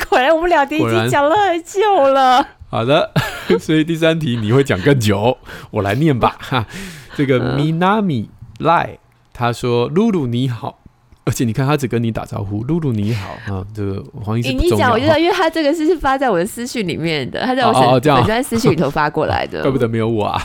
[0.10, 2.47] 果然我们俩已经讲了很久了。
[2.69, 3.12] 好的，
[3.60, 5.38] 所以第三题你会讲更久，
[5.71, 6.38] 我来念吧。
[6.39, 6.65] 哈，
[7.15, 8.28] 这个 Minami
[8.60, 8.97] Lai
[9.34, 10.80] 他说：“露露你好。”
[11.28, 13.65] 而且你看，他只跟你打招呼，露露你好啊。
[13.73, 20.39] 这个黄医师，你讲我知道，因为他这个是发在我的私讯里面的，他在我粉专私讯里头发过来的，怪不得没有我啊。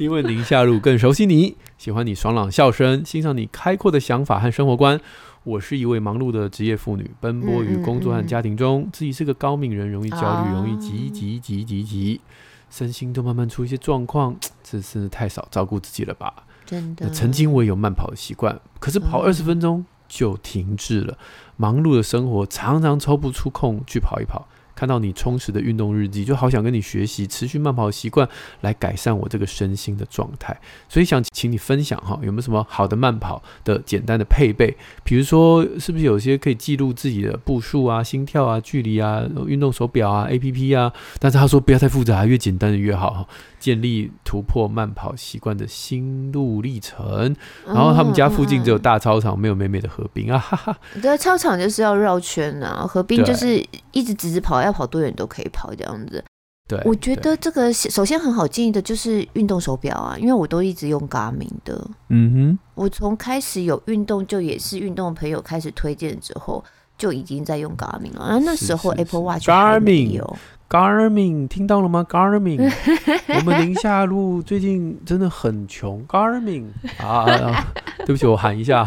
[0.00, 4.98] 因为宁夏路更熟悉你， 喜欢你爽朗笑声，欣赏你开阔的想法和生活观。
[5.44, 12.18] 我是一位忙碌的职业妇女，奔波于工作和家庭中，嗯嗯嗯，自己是个高敏人，容易焦虑，啊、容易急急急急急，
[12.70, 16.32] 身心都慢慢出一些状况，这 真是太少照顾自己了吧。
[16.64, 21.18] 真的，曾经我也有慢跑的习惯，可是跑二十分钟就停滞了。
[21.58, 24.48] 忙碌的生活常常抽不出空去跑一跑。
[24.80, 28.26] 看到你充实的运动日记，就好想跟你学习持续慢跑的习惯，
[28.62, 30.58] 来改善我这个身心的状态。
[30.88, 34.74] 所以想请你分享哈，有没有什么好的慢跑的简单的配备？
[35.04, 40.90] 比如说，是不是有些可以记录自己的步数啊、心跳啊、距离啊、运动手表啊、APP 啊？
[41.18, 43.28] 但是他说不要太复杂，越简单的越好。
[43.60, 47.36] 建立突破慢跑习惯的心路历程。
[47.66, 50.38] 然后他们家附近只有大操场，没有美美的河滨啊！
[50.38, 50.76] 哈哈。
[51.00, 56.24] 对，操场就是要绕圈啊，河滨就是一直直直跑，要跑多远都可以跑这样子。
[56.66, 61.84] 对，我觉得这个首先很好建议的就是运动手表啊，因为我都一直用 Garmin 的。
[62.08, 66.64] 嗯哼，我从开始有运动，就也是运动的朋友开始推荐之后，
[66.96, 68.26] 就已经在用 Garmin 了。
[68.28, 70.36] 然后那时候 Apple Watch，Garmin 有。
[70.70, 72.72] Garmin 听到了吗？Garmin，
[73.34, 76.06] 我们宁夏路最近真的很穷。
[76.06, 76.66] Garmin
[76.98, 77.66] 啊，啊，
[78.06, 78.86] 对不起，我喊一下。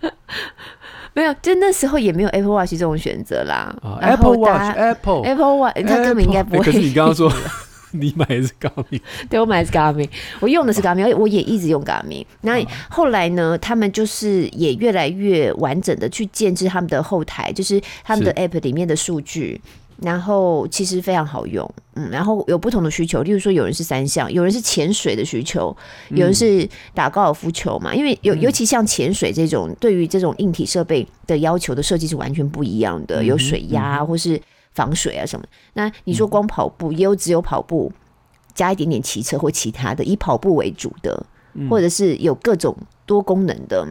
[1.12, 3.76] 没有，就那时候也没有 Apple Watch 这种选择啦。
[3.82, 6.64] 啊、Apple Watch，Apple，Apple Watch，他根本应该不会、欸。
[6.64, 7.30] 可是你刚刚说
[7.90, 10.08] 你买的是 Garmin，对，我买的是 Garmin，
[10.40, 12.24] 我用的是 Garmin，我也一直用 Garmin。
[12.40, 19.60] 那后来呢，他们就是也越来越完整的去建置他们的后台，就是他们的 App 里面的数据。
[20.02, 25.74] 然后其实非常好用，嗯，然后有不同的需求，例如说有人是三项，有人是潜水的需求，
[26.10, 34.40] 有人是打高尔夫球嘛，因为尤尤其像潜水这种，对于这种硬体设备的要求的设计是完全不一样的，有水压或是
[34.72, 35.46] 防水啊什么。
[35.74, 37.92] 那你说光跑步，也有只有跑步
[38.52, 41.24] 加一点点骑车或其他的，以跑步为主的，
[41.70, 42.76] 或者是有各种
[43.06, 43.86] 多功能的，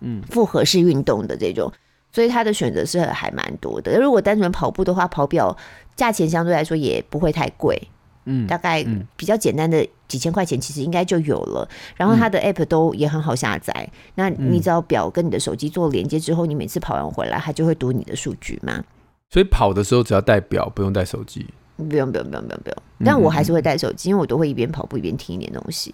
[0.00, 1.72] 嗯，复合式运动的这种。
[2.10, 3.98] 所以他的选择是还蛮多的。
[4.00, 5.56] 如果单纯跑步的话，跑表
[5.94, 7.80] 价钱相对来说也不会太贵，
[8.24, 8.84] 嗯，大概
[9.16, 11.68] 比较简单的几千块钱其实应该就有了。
[11.96, 13.88] 然后它的 app 都也很好下载。
[14.14, 18.82] 那你只要表跟你的手机做连接之后，你每次跑完回来，它就会读你的数据嘛。
[19.30, 21.46] 所以跑的时候只要带表，不用带手机。
[21.76, 22.76] 不用不用不用不用不用。
[23.04, 25.92] 但我还是会带手机，因为我都会一边跑步一边听一点东西。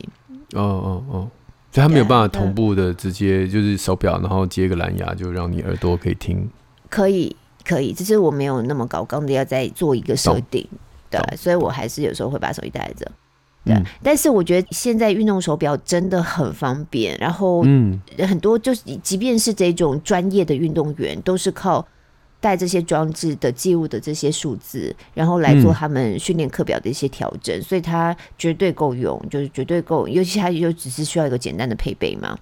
[0.55, 1.31] 哦哦哦。
[1.75, 6.49] 所以它没有办法同步的直接就是手表，然后接个蓝牙，就让你耳朵可以听。
[6.89, 7.35] 可以，
[7.65, 10.65] 可以，只是我没有那么高刚的要再做一个设定，
[11.11, 13.11] 对，所以我还是有时候会把手机带着。
[13.65, 21.85] 对，但是我觉得现在运动手表真的很方便，然后嗯，很多就是即便是这种专业的运动员，都是靠。
[22.45, 32.39] 带这些装置的记录的这些数字，然后来做他们训练课表的一些调整，嗯，所以它绝对够用，就是绝对够，尤其它就只是需要一个简单的配备嘛。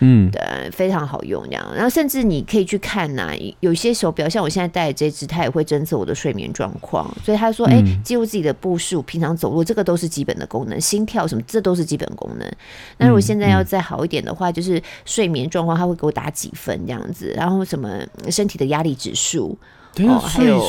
[0.00, 1.66] 嗯，对，非常好用这样。
[1.74, 7.10] 然后甚至你可以去看呐、啊，有些手表，像我现在戴的这只，它也会侦测我的睡眠状况。
[7.24, 10.80] 所以他说，哎、欸，记录自己的步数，平常走路，这个都是基本的功能。
[10.80, 12.50] 心跳什么，这都是基本功能。
[12.98, 17.32] 那如果现在要再好一点的话，就是睡眠状况，他会给我打几分这样子。
[17.36, 17.98] 然后什么
[18.30, 19.58] 身体的压力指数，
[19.94, 20.06] 对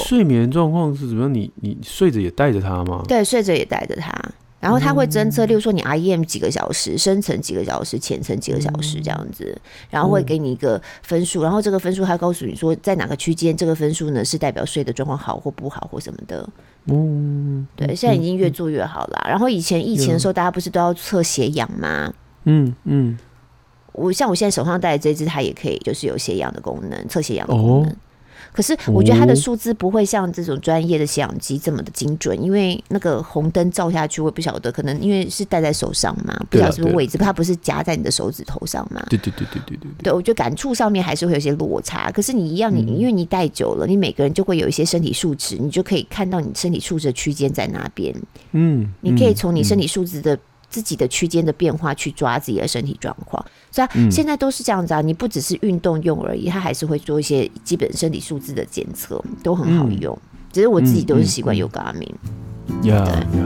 [0.04, 1.34] 睡眠状况是怎么样？
[1.34, 3.04] 你你睡着也带着它吗？
[3.08, 4.12] 对，睡着也带着它。
[4.62, 16.47] 然后它会侦测，例如说你 REM 几个小时，深层几个小时，浅层几个小时这样子，然后会给你一个分数，然后这个分数它告诉你说在哪个区间，这个分数呢是代表睡的状况好或不好或什么的。
[16.86, 19.26] 嗯，对，现在已经越做越好了。
[19.28, 22.13] 然后以前疫情的时候，大家不是都要测血氧吗？
[22.43, 23.17] 嗯嗯，
[23.93, 27.95] 我像我现在手上戴的这只，它也可以就是有血氧的功能，测血氧的功能。
[28.54, 39.06] 可是我觉得它的数字不会像这种专业的血氧机这么的精准，因为那个红灯照下去，我也不晓得，可能因为是戴在手上嘛，不晓得是不是位置，它不是夹在你的手指头上嘛。
[39.10, 39.90] 对对对对对对。
[40.04, 42.12] 对，我觉得感触上面还是会有些落差。
[42.12, 48.14] 可是你一样，你因为你戴久了，你每个人就会有一些身体数值，你就可以看到你身体数值的区间在哪边。
[48.52, 50.38] 嗯，你可以从你身体数值的。
[50.71, 55.01] 自己的区间的变化去抓自己的身体状况，所以现在都是这样子啊。
[55.01, 60.17] 你不只是运动用而已，它还是会做一些基本身体素质的检测，都很好用。
[60.51, 62.15] 只是我自己都是习惯用 Garmin。
[62.81, 63.41] Yeah, 对。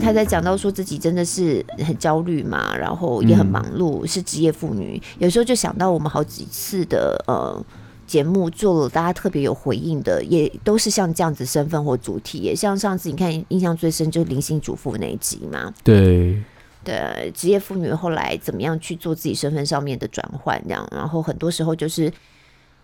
[0.00, 7.64] 他他在讲到说自己真的是很焦虑嘛，然后也很忙碌，嗯、是职业妇女，有时候就想到我们好几次的呃
[8.10, 16.42] 节目做了，大家特别有回应的，也都是像这样子身份或主题，也像上次你看印象最深就是灵性主妇那一集嘛，对。
[16.82, 22.10] 对，职业妇女后来怎么样去做自己身份上面的转换，这样，然后很多时候就是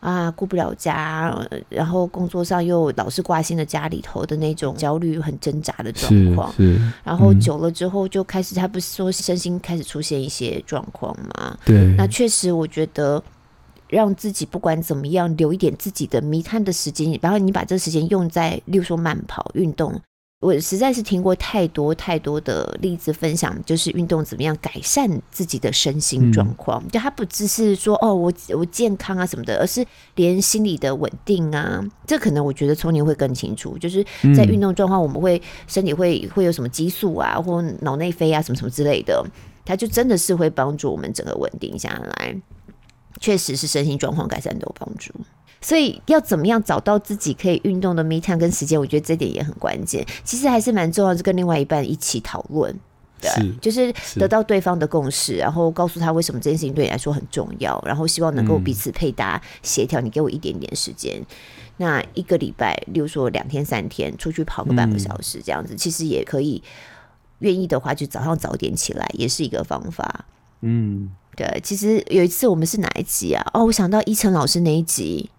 [0.00, 1.34] 啊，顾不了家，
[1.70, 6.54] 然后工作上又老是挂心的家里头的那种焦虑、很挣扎的状况，
[7.02, 11.56] 然后久了之后就开始，他不是说身心开始出现一些状况嘛？
[11.64, 13.20] 对，那确实，我觉得
[13.88, 20.00] 让自己不管怎么样留一点自己的 me time 的时间，然后你把这时间用在，例如说慢跑、运动。
[20.38, 26.80] 我实在是听过太多太多的例子分享，就是运动怎么样改善自己的身心状况。
[26.84, 33.78] 嗯、就他不只是说哦，我我健康啊什么的，而是连心理的稳定啊，这可能我觉得聪宁会更清楚。
[33.78, 34.04] 就是
[34.36, 39.24] 在运动状况，我们会身体会会有什么激素啊，或脑内啡啊什么什么之类的，
[39.64, 42.36] 它就真的是会帮助我们整个稳定下来。
[43.20, 45.12] 确实是身心状况改善都有帮助。
[45.60, 50.06] 所以要怎么样找到自己可以运动的 me time 跟时间，我觉得这点也很关键。
[50.22, 52.72] 其实还是蛮重要，是跟另外一半一起讨论，
[53.20, 60.00] 对，就是得到对方的共识，然后告诉他为什么这件事情对你来说很重要，然后希望能够彼此配搭协调。
[60.00, 61.26] 你给我一点点时间，嗯、
[61.78, 66.62] 那一个礼拜，例如说两天三天出去跑个半个小时这样子，嗯、其实也可以。
[67.40, 70.24] 愿意的话，就早上早点起来，也是一个方法。
[70.62, 71.60] 嗯，对。
[71.62, 73.46] 其实有一次我们是哪一集啊？
[73.54, 75.30] 哦，我想到依晨老师那一集。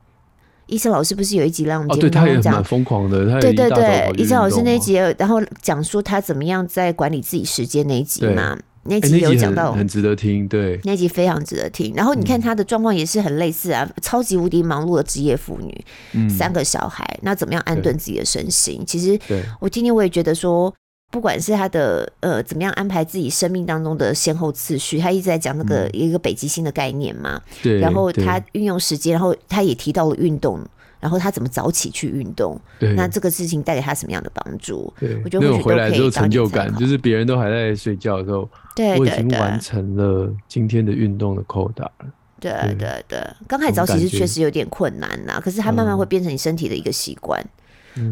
[0.70, 11.94] 医生老师不是有一集让我们节目讲蛮疯狂的，对对对，医生老师那一集，然后讲说他怎么样在管理自己时间那一集嘛，那集有讲到，很值得听，对，那集非常值得听。
[11.96, 18.84] 然后你看他的状况也是很类似啊，超级无敌忙碌的职业妇女，三个小孩，那怎么样安顿自己的身心？
[18.86, 19.18] 其实
[19.62, 20.74] 我今天我也觉得说。
[21.10, 27.42] 不管是他的呃怎么样安排自己生命当中的先后次序，他一直在讲那个一个北极星的概念嘛。
[27.64, 27.80] 对。
[27.80, 30.60] 然后他运用时间，然后他也提到了运动，
[31.00, 32.60] 然后他怎么早起去运动。
[32.78, 32.94] 对。
[32.94, 34.94] 那这个事情带给他什么样的帮助？
[35.00, 35.20] 对。
[35.24, 35.90] 我觉得或许都可以当成参考。
[35.90, 42.06] 回来之后成就感，就是别人都还在睡觉的时候，对，我已经完成了今天的运动的扣打了。
[42.40, 47.44] 对对对，刚开始早起是确实有点困难呐，可是它慢慢会变成你身体的一个习惯。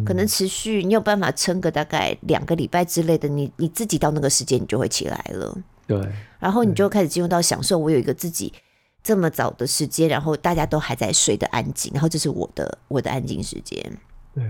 [0.06, 5.58] 可能持续，你有办法撑个大概两个礼拜之类的，你你自己到那个时间，你就会起来了。
[5.88, 6.00] 对，
[6.40, 7.78] 然后你就开始进入到享受。
[7.78, 8.52] 我有一个自己
[9.04, 13.78] 这么早的时间，然后大家都还在睡的安静，然后这是我的我的安静时间。
[14.34, 14.44] 对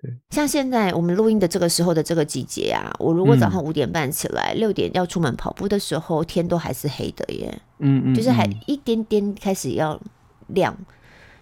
[0.00, 7.60] 对，像现在我们录音的这个时候的这个季节啊，我如果早上五点半起来，六点要出门跑步的时候，天都还是黑的耶。
[7.78, 10.00] 嗯嗯，就是还一点点开始要
[10.48, 10.76] 亮，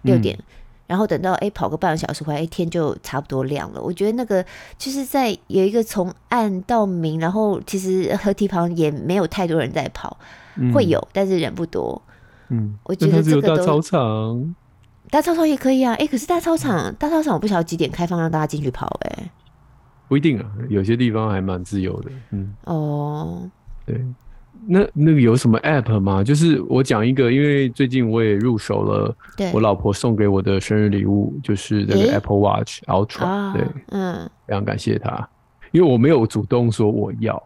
[0.01, 0.37] 六点。
[0.93, 3.81] 然后等到哎跑个半个小时回来，一天就差不多亮了。
[3.81, 4.45] 我觉得那个
[4.77, 10.15] 就是在有一个从暗到明，然后其实河堤旁也没有太多人在跑，
[10.55, 11.99] 嗯、会有，但是人不多。
[12.49, 14.53] 嗯，我觉得这个操场，
[15.09, 15.95] 大操场也可以啊。
[15.95, 19.31] 哎，可是大操场，大操场我不晓得几点开放让大家进去跑哎，
[20.07, 22.11] 不一定啊，有些地方还蛮自由的。
[22.29, 23.49] 嗯，哦，
[23.87, 23.99] 对。
[24.67, 26.23] 那那个有什么 app 吗？
[26.23, 29.15] 就是我讲一个，因为最近我也入手了，
[29.53, 35.27] 我老婆送给我的生日礼物就是那个 Apple Watch Ultra，对，嗯，非常感谢她，
[35.71, 37.41] 因为我没有主动说我要，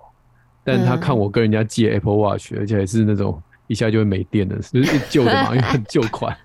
[0.63, 6.35] 但她看我跟人家借 Apple Watch，而且还是那种一下就会没电的，就是旧的嘛，因为很旧款，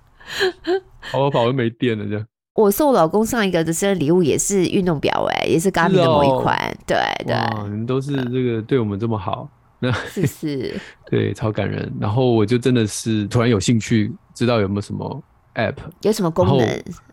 [1.11, 2.25] 跑跑跑就没电了这样。
[2.55, 6.55] 我送我老公上一个的生日礼物也是运动表，哎，也是 Garmin 的某一款，
[6.85, 9.49] 对对，你们都是这个对我们这么好。
[9.83, 10.79] 那是 是，
[11.11, 11.91] 对，超感人。
[11.99, 15.21] 然后我就真的是突然有兴趣，知道有没有什么
[15.55, 16.65] app，有什么功能？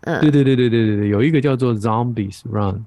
[0.02, 2.84] 嗯，对对对对对对对，有一个叫做 Zombies Run。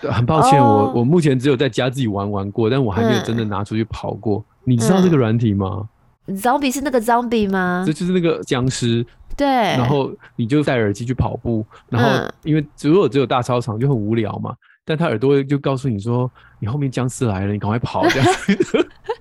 [0.00, 4.42] 很抱歉，我我目前只有在家自己玩玩过，但我还没有真的拿出去跑过。
[4.64, 5.88] 你知道这个软体吗
[6.28, 7.82] ？Zombie 是那个 Zombie 吗？
[7.84, 9.04] 这就是那个僵尸。
[9.36, 9.46] 对。
[9.46, 18.28] 然后你就戴耳机去跑步，然后因为如果只有大操场就很无聊嘛，但他耳朵就告诉你说，你后面僵尸来了，你赶快跑 这样。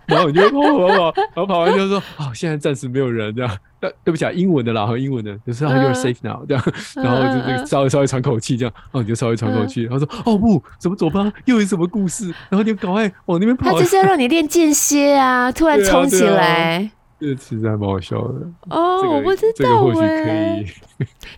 [0.08, 6.64] 然后你就跑跑跑，然后跑完就说：“哦，现在暂时没有人这样。”对对不起啊，英文的啦，和英文的，就是、uh, “You're safe now” 这样。
[6.96, 9.84] 然后就那个稍微稍微喘口气这样，然后你就稍微喘口气。
[9.84, 13.72] 然后说：“哦不，怎么走吧又有什么故事？”然后你就赶快往那边跑。
[13.72, 16.90] 他就是要让你练间歇啊，突然冲起来。
[17.20, 18.48] 这个其实还蛮好笑的。
[18.70, 20.66] 哦，我不知道，这个或许可以。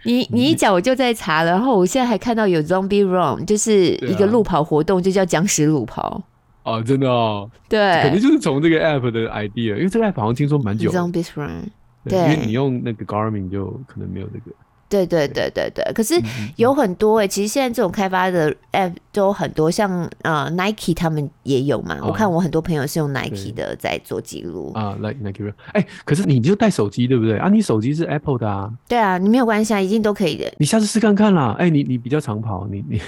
[0.04, 6.22] 你你一讲我就在查了，然后我现在还看到有 Zombie Run，就是一个路跑活动，就叫僵尸路跑。
[6.64, 10.92] 哦，真的哦，对，肯定就是从这个 app 的 idea，因为这个 app 好像听说蛮久。
[10.92, 11.70] Run，
[12.04, 14.56] 对，因为你用那个 Garmin 就可能没有这个。
[14.88, 16.20] 对对对对对，可是
[16.56, 22.00] 有很多哎、欸，其实现在这种开发的 app 都很多，像呃 Nike 他们也有嘛。
[22.02, 25.54] 我看我很多朋友是用 Nike 的在做记录啊，like Nike。
[25.74, 27.50] 哎，可是你就带手机对不对啊？
[27.50, 28.72] 你手机是 Apple 的啊？
[28.88, 30.52] 对啊，你没有关系啊，一定都可以的。
[30.58, 31.56] 你下次试看看啦。
[31.60, 33.00] 哎，你你比较常跑，你你。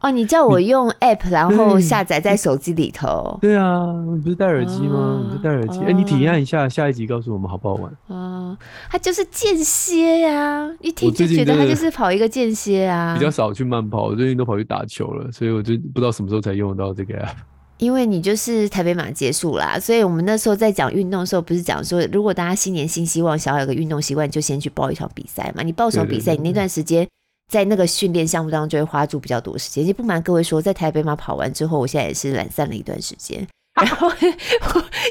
[0.00, 3.38] 哦，你叫我用 app，然后下载在手机里头。
[3.40, 4.98] 对啊，你不是戴耳机吗？
[4.98, 5.80] 啊、你不是戴耳机？
[5.80, 7.92] 哎、你体验一下，下一集告诉我们好不好玩？
[8.08, 8.56] 啊，
[8.90, 13.14] 它就是间歇呀，一听就觉得它就是跑一个间歇啊。
[13.14, 17.34] 比较少去慢跑，我最近都跑去打球了，所以我就不知道什么时候才用得到这个 app。
[17.78, 25.62] 因为你就是台北马结束啦，所以我们那时候在讲运动的时候，不是讲说，如果大家新年新希望，想要有个运动习惯，就先去报一场比赛嘛。
[25.64, 26.36] 你报什么比赛？
[26.36, 27.06] 你那段时间。
[27.50, 29.84] 在那个训练项目当中，就会花住比较多时间。
[29.84, 33.46] 其实不瞒各位说，在台北马跑完之后，我现在也是懒散了一段时间。
[33.74, 34.08] 然后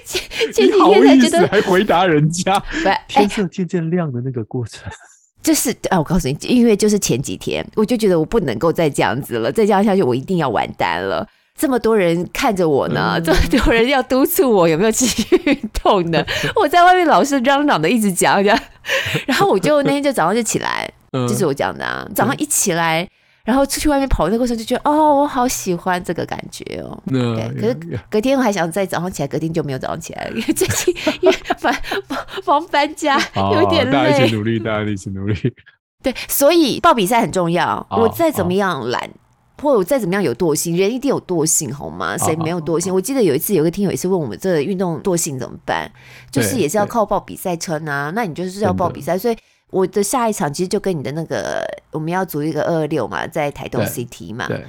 [0.06, 0.22] 前
[0.54, 2.58] 前几天才觉得还回答人家，
[3.10, 4.90] 天色渐渐亮的那个过程，
[5.42, 11.28] 就是啊，我告诉你，因为就是前几天，我就觉得我不能够再这样子了，再这样下去，我一定要完蛋了。
[11.60, 16.24] 这么多人看着我呢，嗯、这么多人要督促我有没有继续运动呢？
[16.56, 18.58] 我在外面老是嚷嚷的一直讲讲，
[19.28, 20.90] 然后我就那天就早上就起来。
[21.14, 23.08] 就是我讲的啊，早上一起来，
[23.46, 27.00] 然后出去外面跑的那个过程，就觉得哦，我好喜欢这个感觉哦。
[27.06, 31.72] 对，可是隔天我还想再早上起来，隔天就没有早上起来了，因为最 近因为搬
[32.48, 33.16] 忙搬家，
[33.54, 33.92] 有点累。
[33.92, 35.54] 大家一起努力，大家一起努力。
[36.02, 37.86] 对，所以报比赛很重要。
[37.92, 39.08] 我再怎么样懒，
[39.64, 42.18] 或者我再怎么样有惰性，人一定有惰性，好吗？
[42.18, 42.94] 谁没有惰性？
[42.94, 45.90] 我记得有一次有个听友也是问我们，这个运动惰性怎么办？
[46.30, 48.12] 就是也是要靠报比赛撑啊。
[48.14, 49.38] 那你就是要报比赛，所以。
[49.70, 54.48] 我的下一场其实就跟你的那个，我们要组一个二二六嘛，在台东 CT 嘛。
[54.48, 54.64] 对。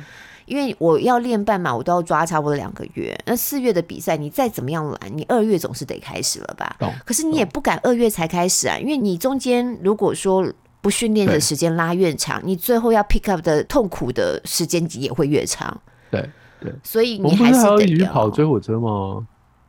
[0.46, 3.14] 因为我要练半马，我都要抓差不多两个月。
[3.26, 6.74] 那四月的比赛，你再怎么样懒，你二月总是得开始了吧？
[7.04, 10.50] 可是你也不敢二月才开始啊，因为你中间如果说
[10.84, 15.80] 不训练的时间拉越长，你最后要 pick up 的痛苦的时间也会越长。
[16.10, 16.28] 对
[16.60, 16.70] 对。
[16.82, 17.80] 所以你还是得要。
[17.80, 19.26] 一起跑追火车吗？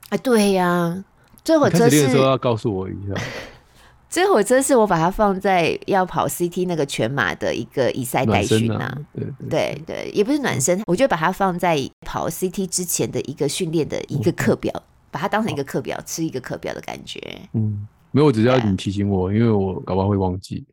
[0.10, 1.06] 啊，对呀，
[1.42, 1.96] 追火车是。
[1.96, 3.14] 练的时候要告诉我一下。
[4.10, 14.72] 追火车是我把它放在要跑 CT 那个全马的一个以赛代训呐，对对对，对，也不是暖身，我就把它放在跑 CT 之前的一个训练的一个课表，
[15.12, 17.20] 把它当成一个课表，吃一个课表的感觉。
[17.54, 20.64] 嗯，没有，我只是要你提醒我，因为我搞不好会忘记，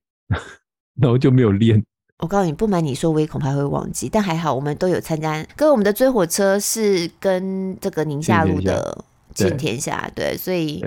[1.01, 1.83] 然后就没有练。
[2.19, 5.45] 我告诉你，不瞒你说，我也恐怕会忘记，但还好我们都有参加。
[5.57, 9.05] 跟我们的追火车是跟这个宁夏路的
[9.35, 10.85] 尽天下，对，所以。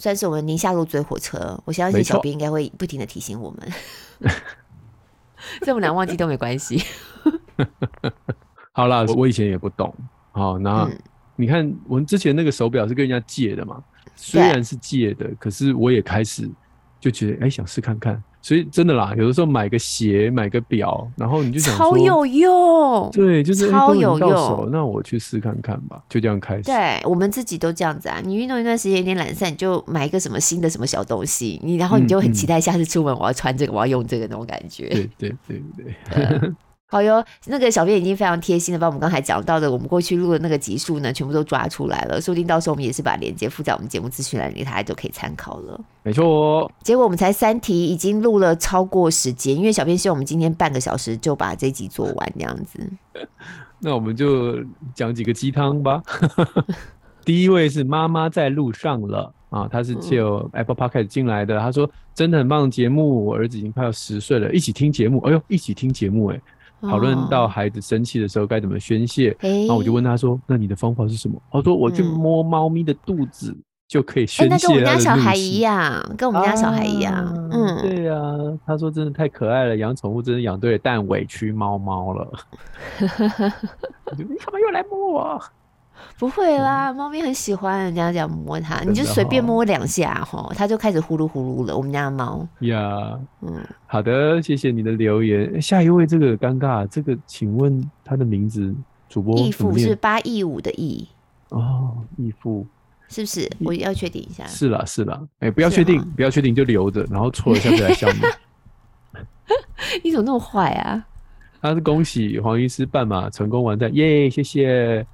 [0.00, 3.68] 算是我们宁夏路追火车，我相信小编应该会不停的提醒我们，
[5.62, 6.80] 这么难忘记都没关系。
[8.70, 9.92] 好啦，我以前也不懂，
[10.30, 10.96] 好，那、嗯、
[11.34, 13.82] 你看我们之前那个手表是跟人家借的嘛，
[14.14, 16.48] 虽然是借的，可是我也开始
[17.00, 18.22] 就觉得，哎、欸，想试看看。
[18.40, 24.68] 所以真的啦，有的时候买个鞋，买个表，然后你就想超有用，对，就是超有用。
[24.70, 26.62] 那我去试看看吧，就这样开始。
[26.62, 28.20] 对，我们自己都这样子啊。
[28.24, 34.88] 你运动一段时间有点懒散，你就买一个什么新的什么小东西，你然后你就很期待下次出门我要穿这个，嗯、我要用这个那种感觉。
[34.88, 36.52] 对对对对。
[36.90, 42.18] 对好哟，那个小编已经非常贴心的把我们刚才讲到的，我们过去录的那个集数呢，全部都抓出来了。
[42.18, 45.78] 说不定到时候我们也是把链接附在我们节目资讯栏里，大家就可以参考了。
[46.02, 46.72] 没错哦。
[46.82, 52.80] 结果我们才三题，已经录了超过时间，因为小编希望我们今天半个小时就把这集做完，这样子。
[53.80, 54.56] 那我们就
[54.94, 56.02] 讲几个鸡汤吧。
[57.22, 61.60] 第一位是妈妈在路上了啊，他是借由 Apple Podcast 进来的。
[61.60, 65.18] 他说真的很棒的节目，我儿子已经快要十岁了，一起听节目。
[65.26, 66.40] 哎呦，一起听节目哎。
[66.82, 73.56] 讨论到孩子生气的时候该怎么宣泄，然后我就问他说：“那你的方法是什么？”他说：“我去摸猫咪的肚子
[73.88, 77.34] 就可以宣泄。”那跟我们家小孩一样，跟我们家小孩一样。
[77.50, 78.14] 嗯，对呀。
[78.66, 82.30] 他说：“真的太可爱了，养宠物真的养对了，但委屈猫猫了。
[84.16, 85.42] ”你干嘛又来摸我？
[86.18, 91.76] 不会啦，猫咪很喜欢人家这样摸它，你就随便摸两下哈，它就开始呼噜呼噜了。
[91.76, 95.60] 我们家的猫呀，嗯，好的，谢谢你的留言。
[95.60, 98.74] 下一位这个尴尬，这个请问他的名字？
[99.08, 101.08] 主播义父是八亿五的义
[101.48, 102.66] 哦，义父
[103.08, 103.50] 是不是？
[103.60, 104.46] 我要确定一下。
[104.46, 108.20] 是啦，是啦，哎，不要确定，不要确定就留着，然后错了下次来笑你。
[110.04, 111.06] 你怎么那么坏啊？
[111.62, 115.06] 他是恭喜黄医师半马成功完赛，耶，谢谢。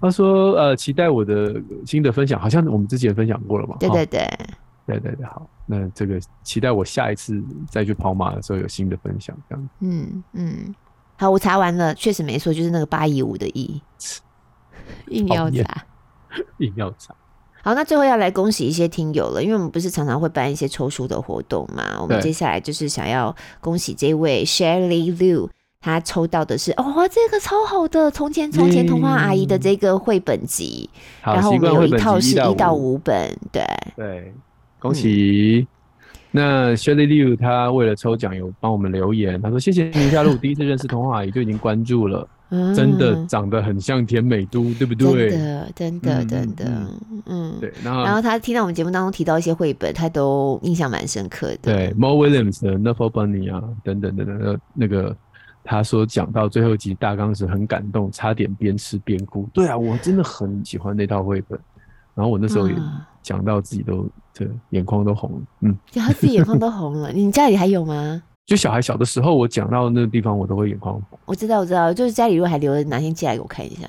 [0.00, 3.76] 他说：“呃，期待我的新的分享，好像我们之前分享过了嘛？
[3.80, 4.28] 对对对，
[4.86, 9.68] 对对对，好，那这个期待我下一次再去跑马的时候有新的分享，这样。
[9.80, 10.74] 嗯嗯，
[11.16, 13.80] 好，我查完了，确实没错，就是那个八一五的一，
[15.08, 15.84] 硬要查，
[16.58, 17.14] 硬要查。
[17.62, 22.00] 好，那最后要来恭喜一些听友了，因为我们不是常常会办一些抽书的活动嘛？
[22.00, 25.48] 我们接下来就是想要恭喜这位 Shirley Liu，
[25.86, 30.90] 他抽到的是哦，这个超好的《从前从前童话阿姨》的这个绘本集，
[31.24, 33.64] 嗯、然后我们有一套是一到五本，对
[33.94, 34.34] 对，
[34.80, 35.64] 恭喜。
[35.70, 35.72] 嗯
[36.32, 45.30] 那 Shirley Liu 他为了抽奖有帮我们留言，他说谢谢宁夏露，第一次认识童话阿姨就已经关注了，嗯、真的长得很像甜美都，对不对？
[45.30, 47.72] 真的，真的，真的，嗯，嗯对。
[47.82, 51.72] 然后，然后他听到我们节目当中提到一些绘本，他都印象蛮深刻的。
[51.72, 55.16] 对，Mo Williams 的 n u f f l e Bunny 啊，等等等等，那个
[55.66, 59.48] 他说讲到最后一集大纲时很感动，差点边吃边哭。
[59.52, 61.58] 对啊，我真的很喜欢那套绘本。
[62.14, 62.74] 然后我那时候也
[63.20, 67.10] 讲到自己都这眼眶都红了，嗯，然后自己眼眶都红了。
[67.12, 68.22] 你家里还有吗？
[68.46, 71.18] 就小孩小的时候，我讲到那个地方，我都会眼眶红。
[71.26, 73.86] 我知道，我知道，就是家里如果还留着，哪天寄来给我看一下。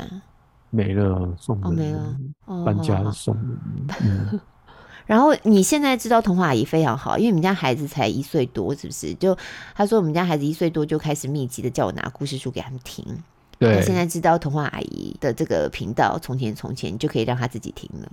[0.71, 1.63] 没了，送人。
[1.63, 2.17] 哦，没了，
[2.47, 3.57] 哦、搬家了送人。
[4.03, 4.39] 嗯、
[5.07, 9.13] 然后你现在知道童话阿姨非常好，因为我们家孩子才一岁多，是不是？
[9.15, 9.35] 就
[9.73, 13.03] 他说我们家孩子一岁多就开始密集的叫我拿故事书给他们听。
[13.57, 18.11] 对，现在知道童话阿姨的这个频道，从前从前就可以让他自己听了。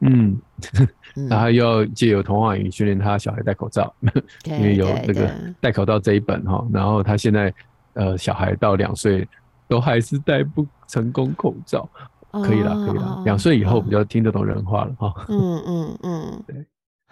[0.00, 0.40] 嗯，
[1.28, 3.92] 然后又借由童话阿姨训练他小孩戴口罩，
[4.44, 5.30] 因为有那个
[5.60, 6.64] 戴口罩这一本哈。
[6.72, 7.52] 然后他现在
[7.94, 9.28] 呃小孩到两岁
[9.66, 11.86] 都还是戴不成功口罩，
[12.30, 13.22] 可以了，可以了。
[13.24, 15.14] 两岁以后比较听得懂人话了哈。
[15.28, 16.66] 嗯嗯嗯， 对。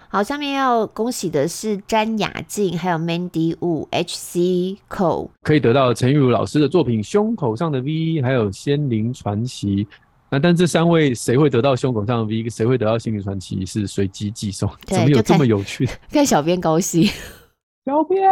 [0.09, 7.91] 好，下面要恭喜的是詹雅静，还有 Mandy Wu HC Cole，可以得到陈玉如老师的作品《胸口上的 V》，
[8.23, 9.85] 还有《仙灵传奇》。
[10.31, 15.93] 那但这三位谁会得到胸口上的 V，谁会得到《仙灵传奇》是随机寄送，怎么有这么有趣的？
[16.11, 17.05] 看小编高兴，
[17.85, 18.23] 小编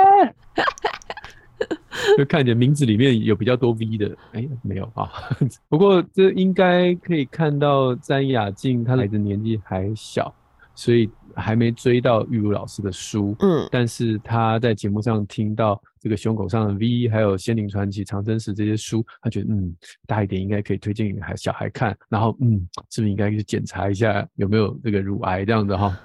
[2.19, 5.11] 就看见名字里面有比较多 V 的，哎、欸，没有啊。
[5.69, 10.35] 不过这应该可以看到詹雅静，她来的年纪还小，
[10.75, 11.11] 所以。
[11.37, 19.75] 还没追到玉如老师的书，嗯，但是她在节目上听到这个胸口上的 V，还有《仙灵传奇》《长征史》这些书，她觉得嗯，
[20.07, 25.99] 大一点应该可以推荐给孩小孩看，然后嗯，是不是应该去检查一下有没有这个乳癌这样子哈？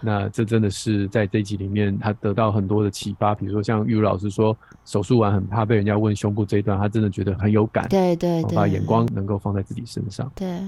[0.00, 10.30] 那这真的是在这一集里面，他得到很多的启发，比如说像玉如老师说，手术完很怕被人家问胸部这一段，他真的觉得很有感，对对对，把眼光能够放在自己身上。
[10.34, 10.60] 对，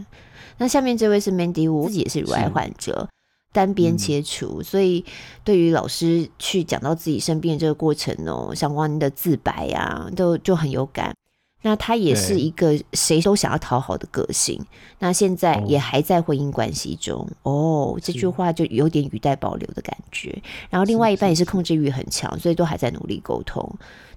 [0.57, 3.09] 那下面这位是 Mandy Wu，自己也是乳癌患者。
[3.51, 5.03] 单边切除，嗯、所以
[5.43, 11.15] 对于老师去讲到自己生病的这个过程哦，相关的自白啊，都就很有感。
[11.63, 14.65] 那他也是一个谁都想要讨好的个性，
[15.01, 18.01] 那现在也还在婚姻关系中哦，哦。
[18.01, 20.41] 这句话就有点语带保留的感觉。
[20.71, 23.69] 然后另外一半也是控制欲很强，所以都还在努力沟通。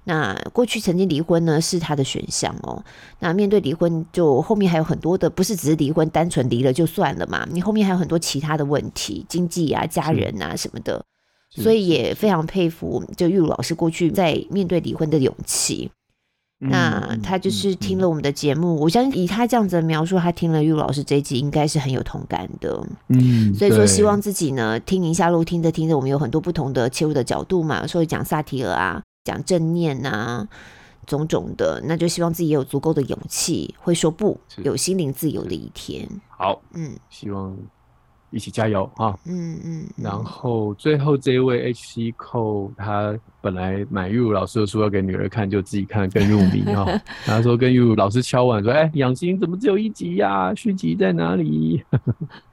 [0.04, 2.84] 那过去曾经离婚呢，是他的选项哦。
[3.20, 7.48] 那面对离婚，就后面还有很多的，不是只是离婚，单纯离了就算了嘛。
[7.52, 11.04] 你后面还有很多其他的问题，经济啊、家人啊什么的，
[11.50, 15.92] 所以也非常佩服就玉如老师过去在面对离婚的勇气。
[16.62, 22.82] 那他就是听了我们的节目，我相信以他这样子的描述，他听了玉如老师这一集，应该是很有同感的。
[23.07, 29.01] 嗯，所以说希望自己呢，听宁夏路听着听着，我们有很多不同的切入的角度嘛，所以讲萨提尔啊。
[29.24, 30.47] 讲正念啊，
[31.05, 36.09] 种种的，那就希望自己也有足够的勇气，会说不，有心灵自由的一天。
[36.28, 37.55] 好，嗯，希望
[38.32, 39.15] 一起加油啊！
[39.25, 39.86] 嗯嗯。
[39.97, 46.86] 然后最后这一位 HC Cole，他本来买玉如老师的书要给女儿看，就自己看得更入迷啊。
[47.25, 50.55] 他 说跟玉如老师敲碗说：“哎、欸，养心怎么只有一集呀、啊？
[50.55, 51.84] 续集在哪里？”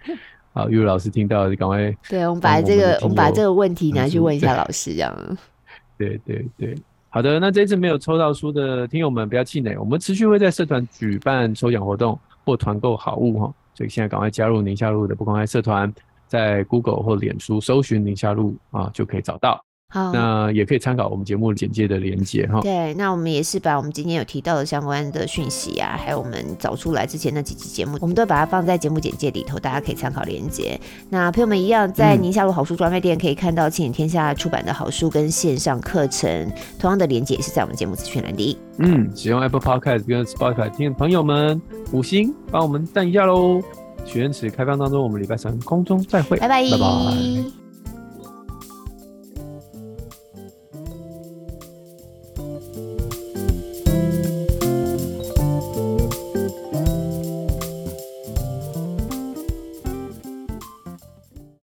[0.52, 1.96] 好，玉如老师听到就赶快。
[2.08, 5.38] 对，我们把这个我们把这个问题拿去问一下老师，这样。
[5.96, 6.74] 对对对，
[7.08, 12.18] 好的，那这次没有抽到书的听友们不要气馁，我们持续会在社团举办抽奖活动
[12.48, 15.92] 或团购好物哈，所以现在赶快加入宁夏路的不公开社团，
[16.26, 19.62] 在 Google 或脸书搜寻宁夏路啊，就可以找到。
[19.90, 22.60] 好，那也可以参考我们节目简介的连接哈。
[22.60, 30.78] 对，那我们也是把我们今天有提到的相关的讯息啊，还有我们找出来之前那几期节目，我们都把它放在节目简介里头，大家可以参考连接。
[31.08, 38.58] 那朋友们一样，在宁夏路好书专卖店可以看到亲子天下出版的好书跟线上课程，同样的连接也是在我们节目资讯栏里。
[38.76, 41.58] 嗯，使用 Apple Podcast 跟 Spotify 听的朋友们，
[41.92, 43.62] 五星帮我们赞一下喽！
[44.04, 46.62] 许愿池开放当中，我们礼拜三空中再会，拜拜。
[46.70, 47.57] 拜拜。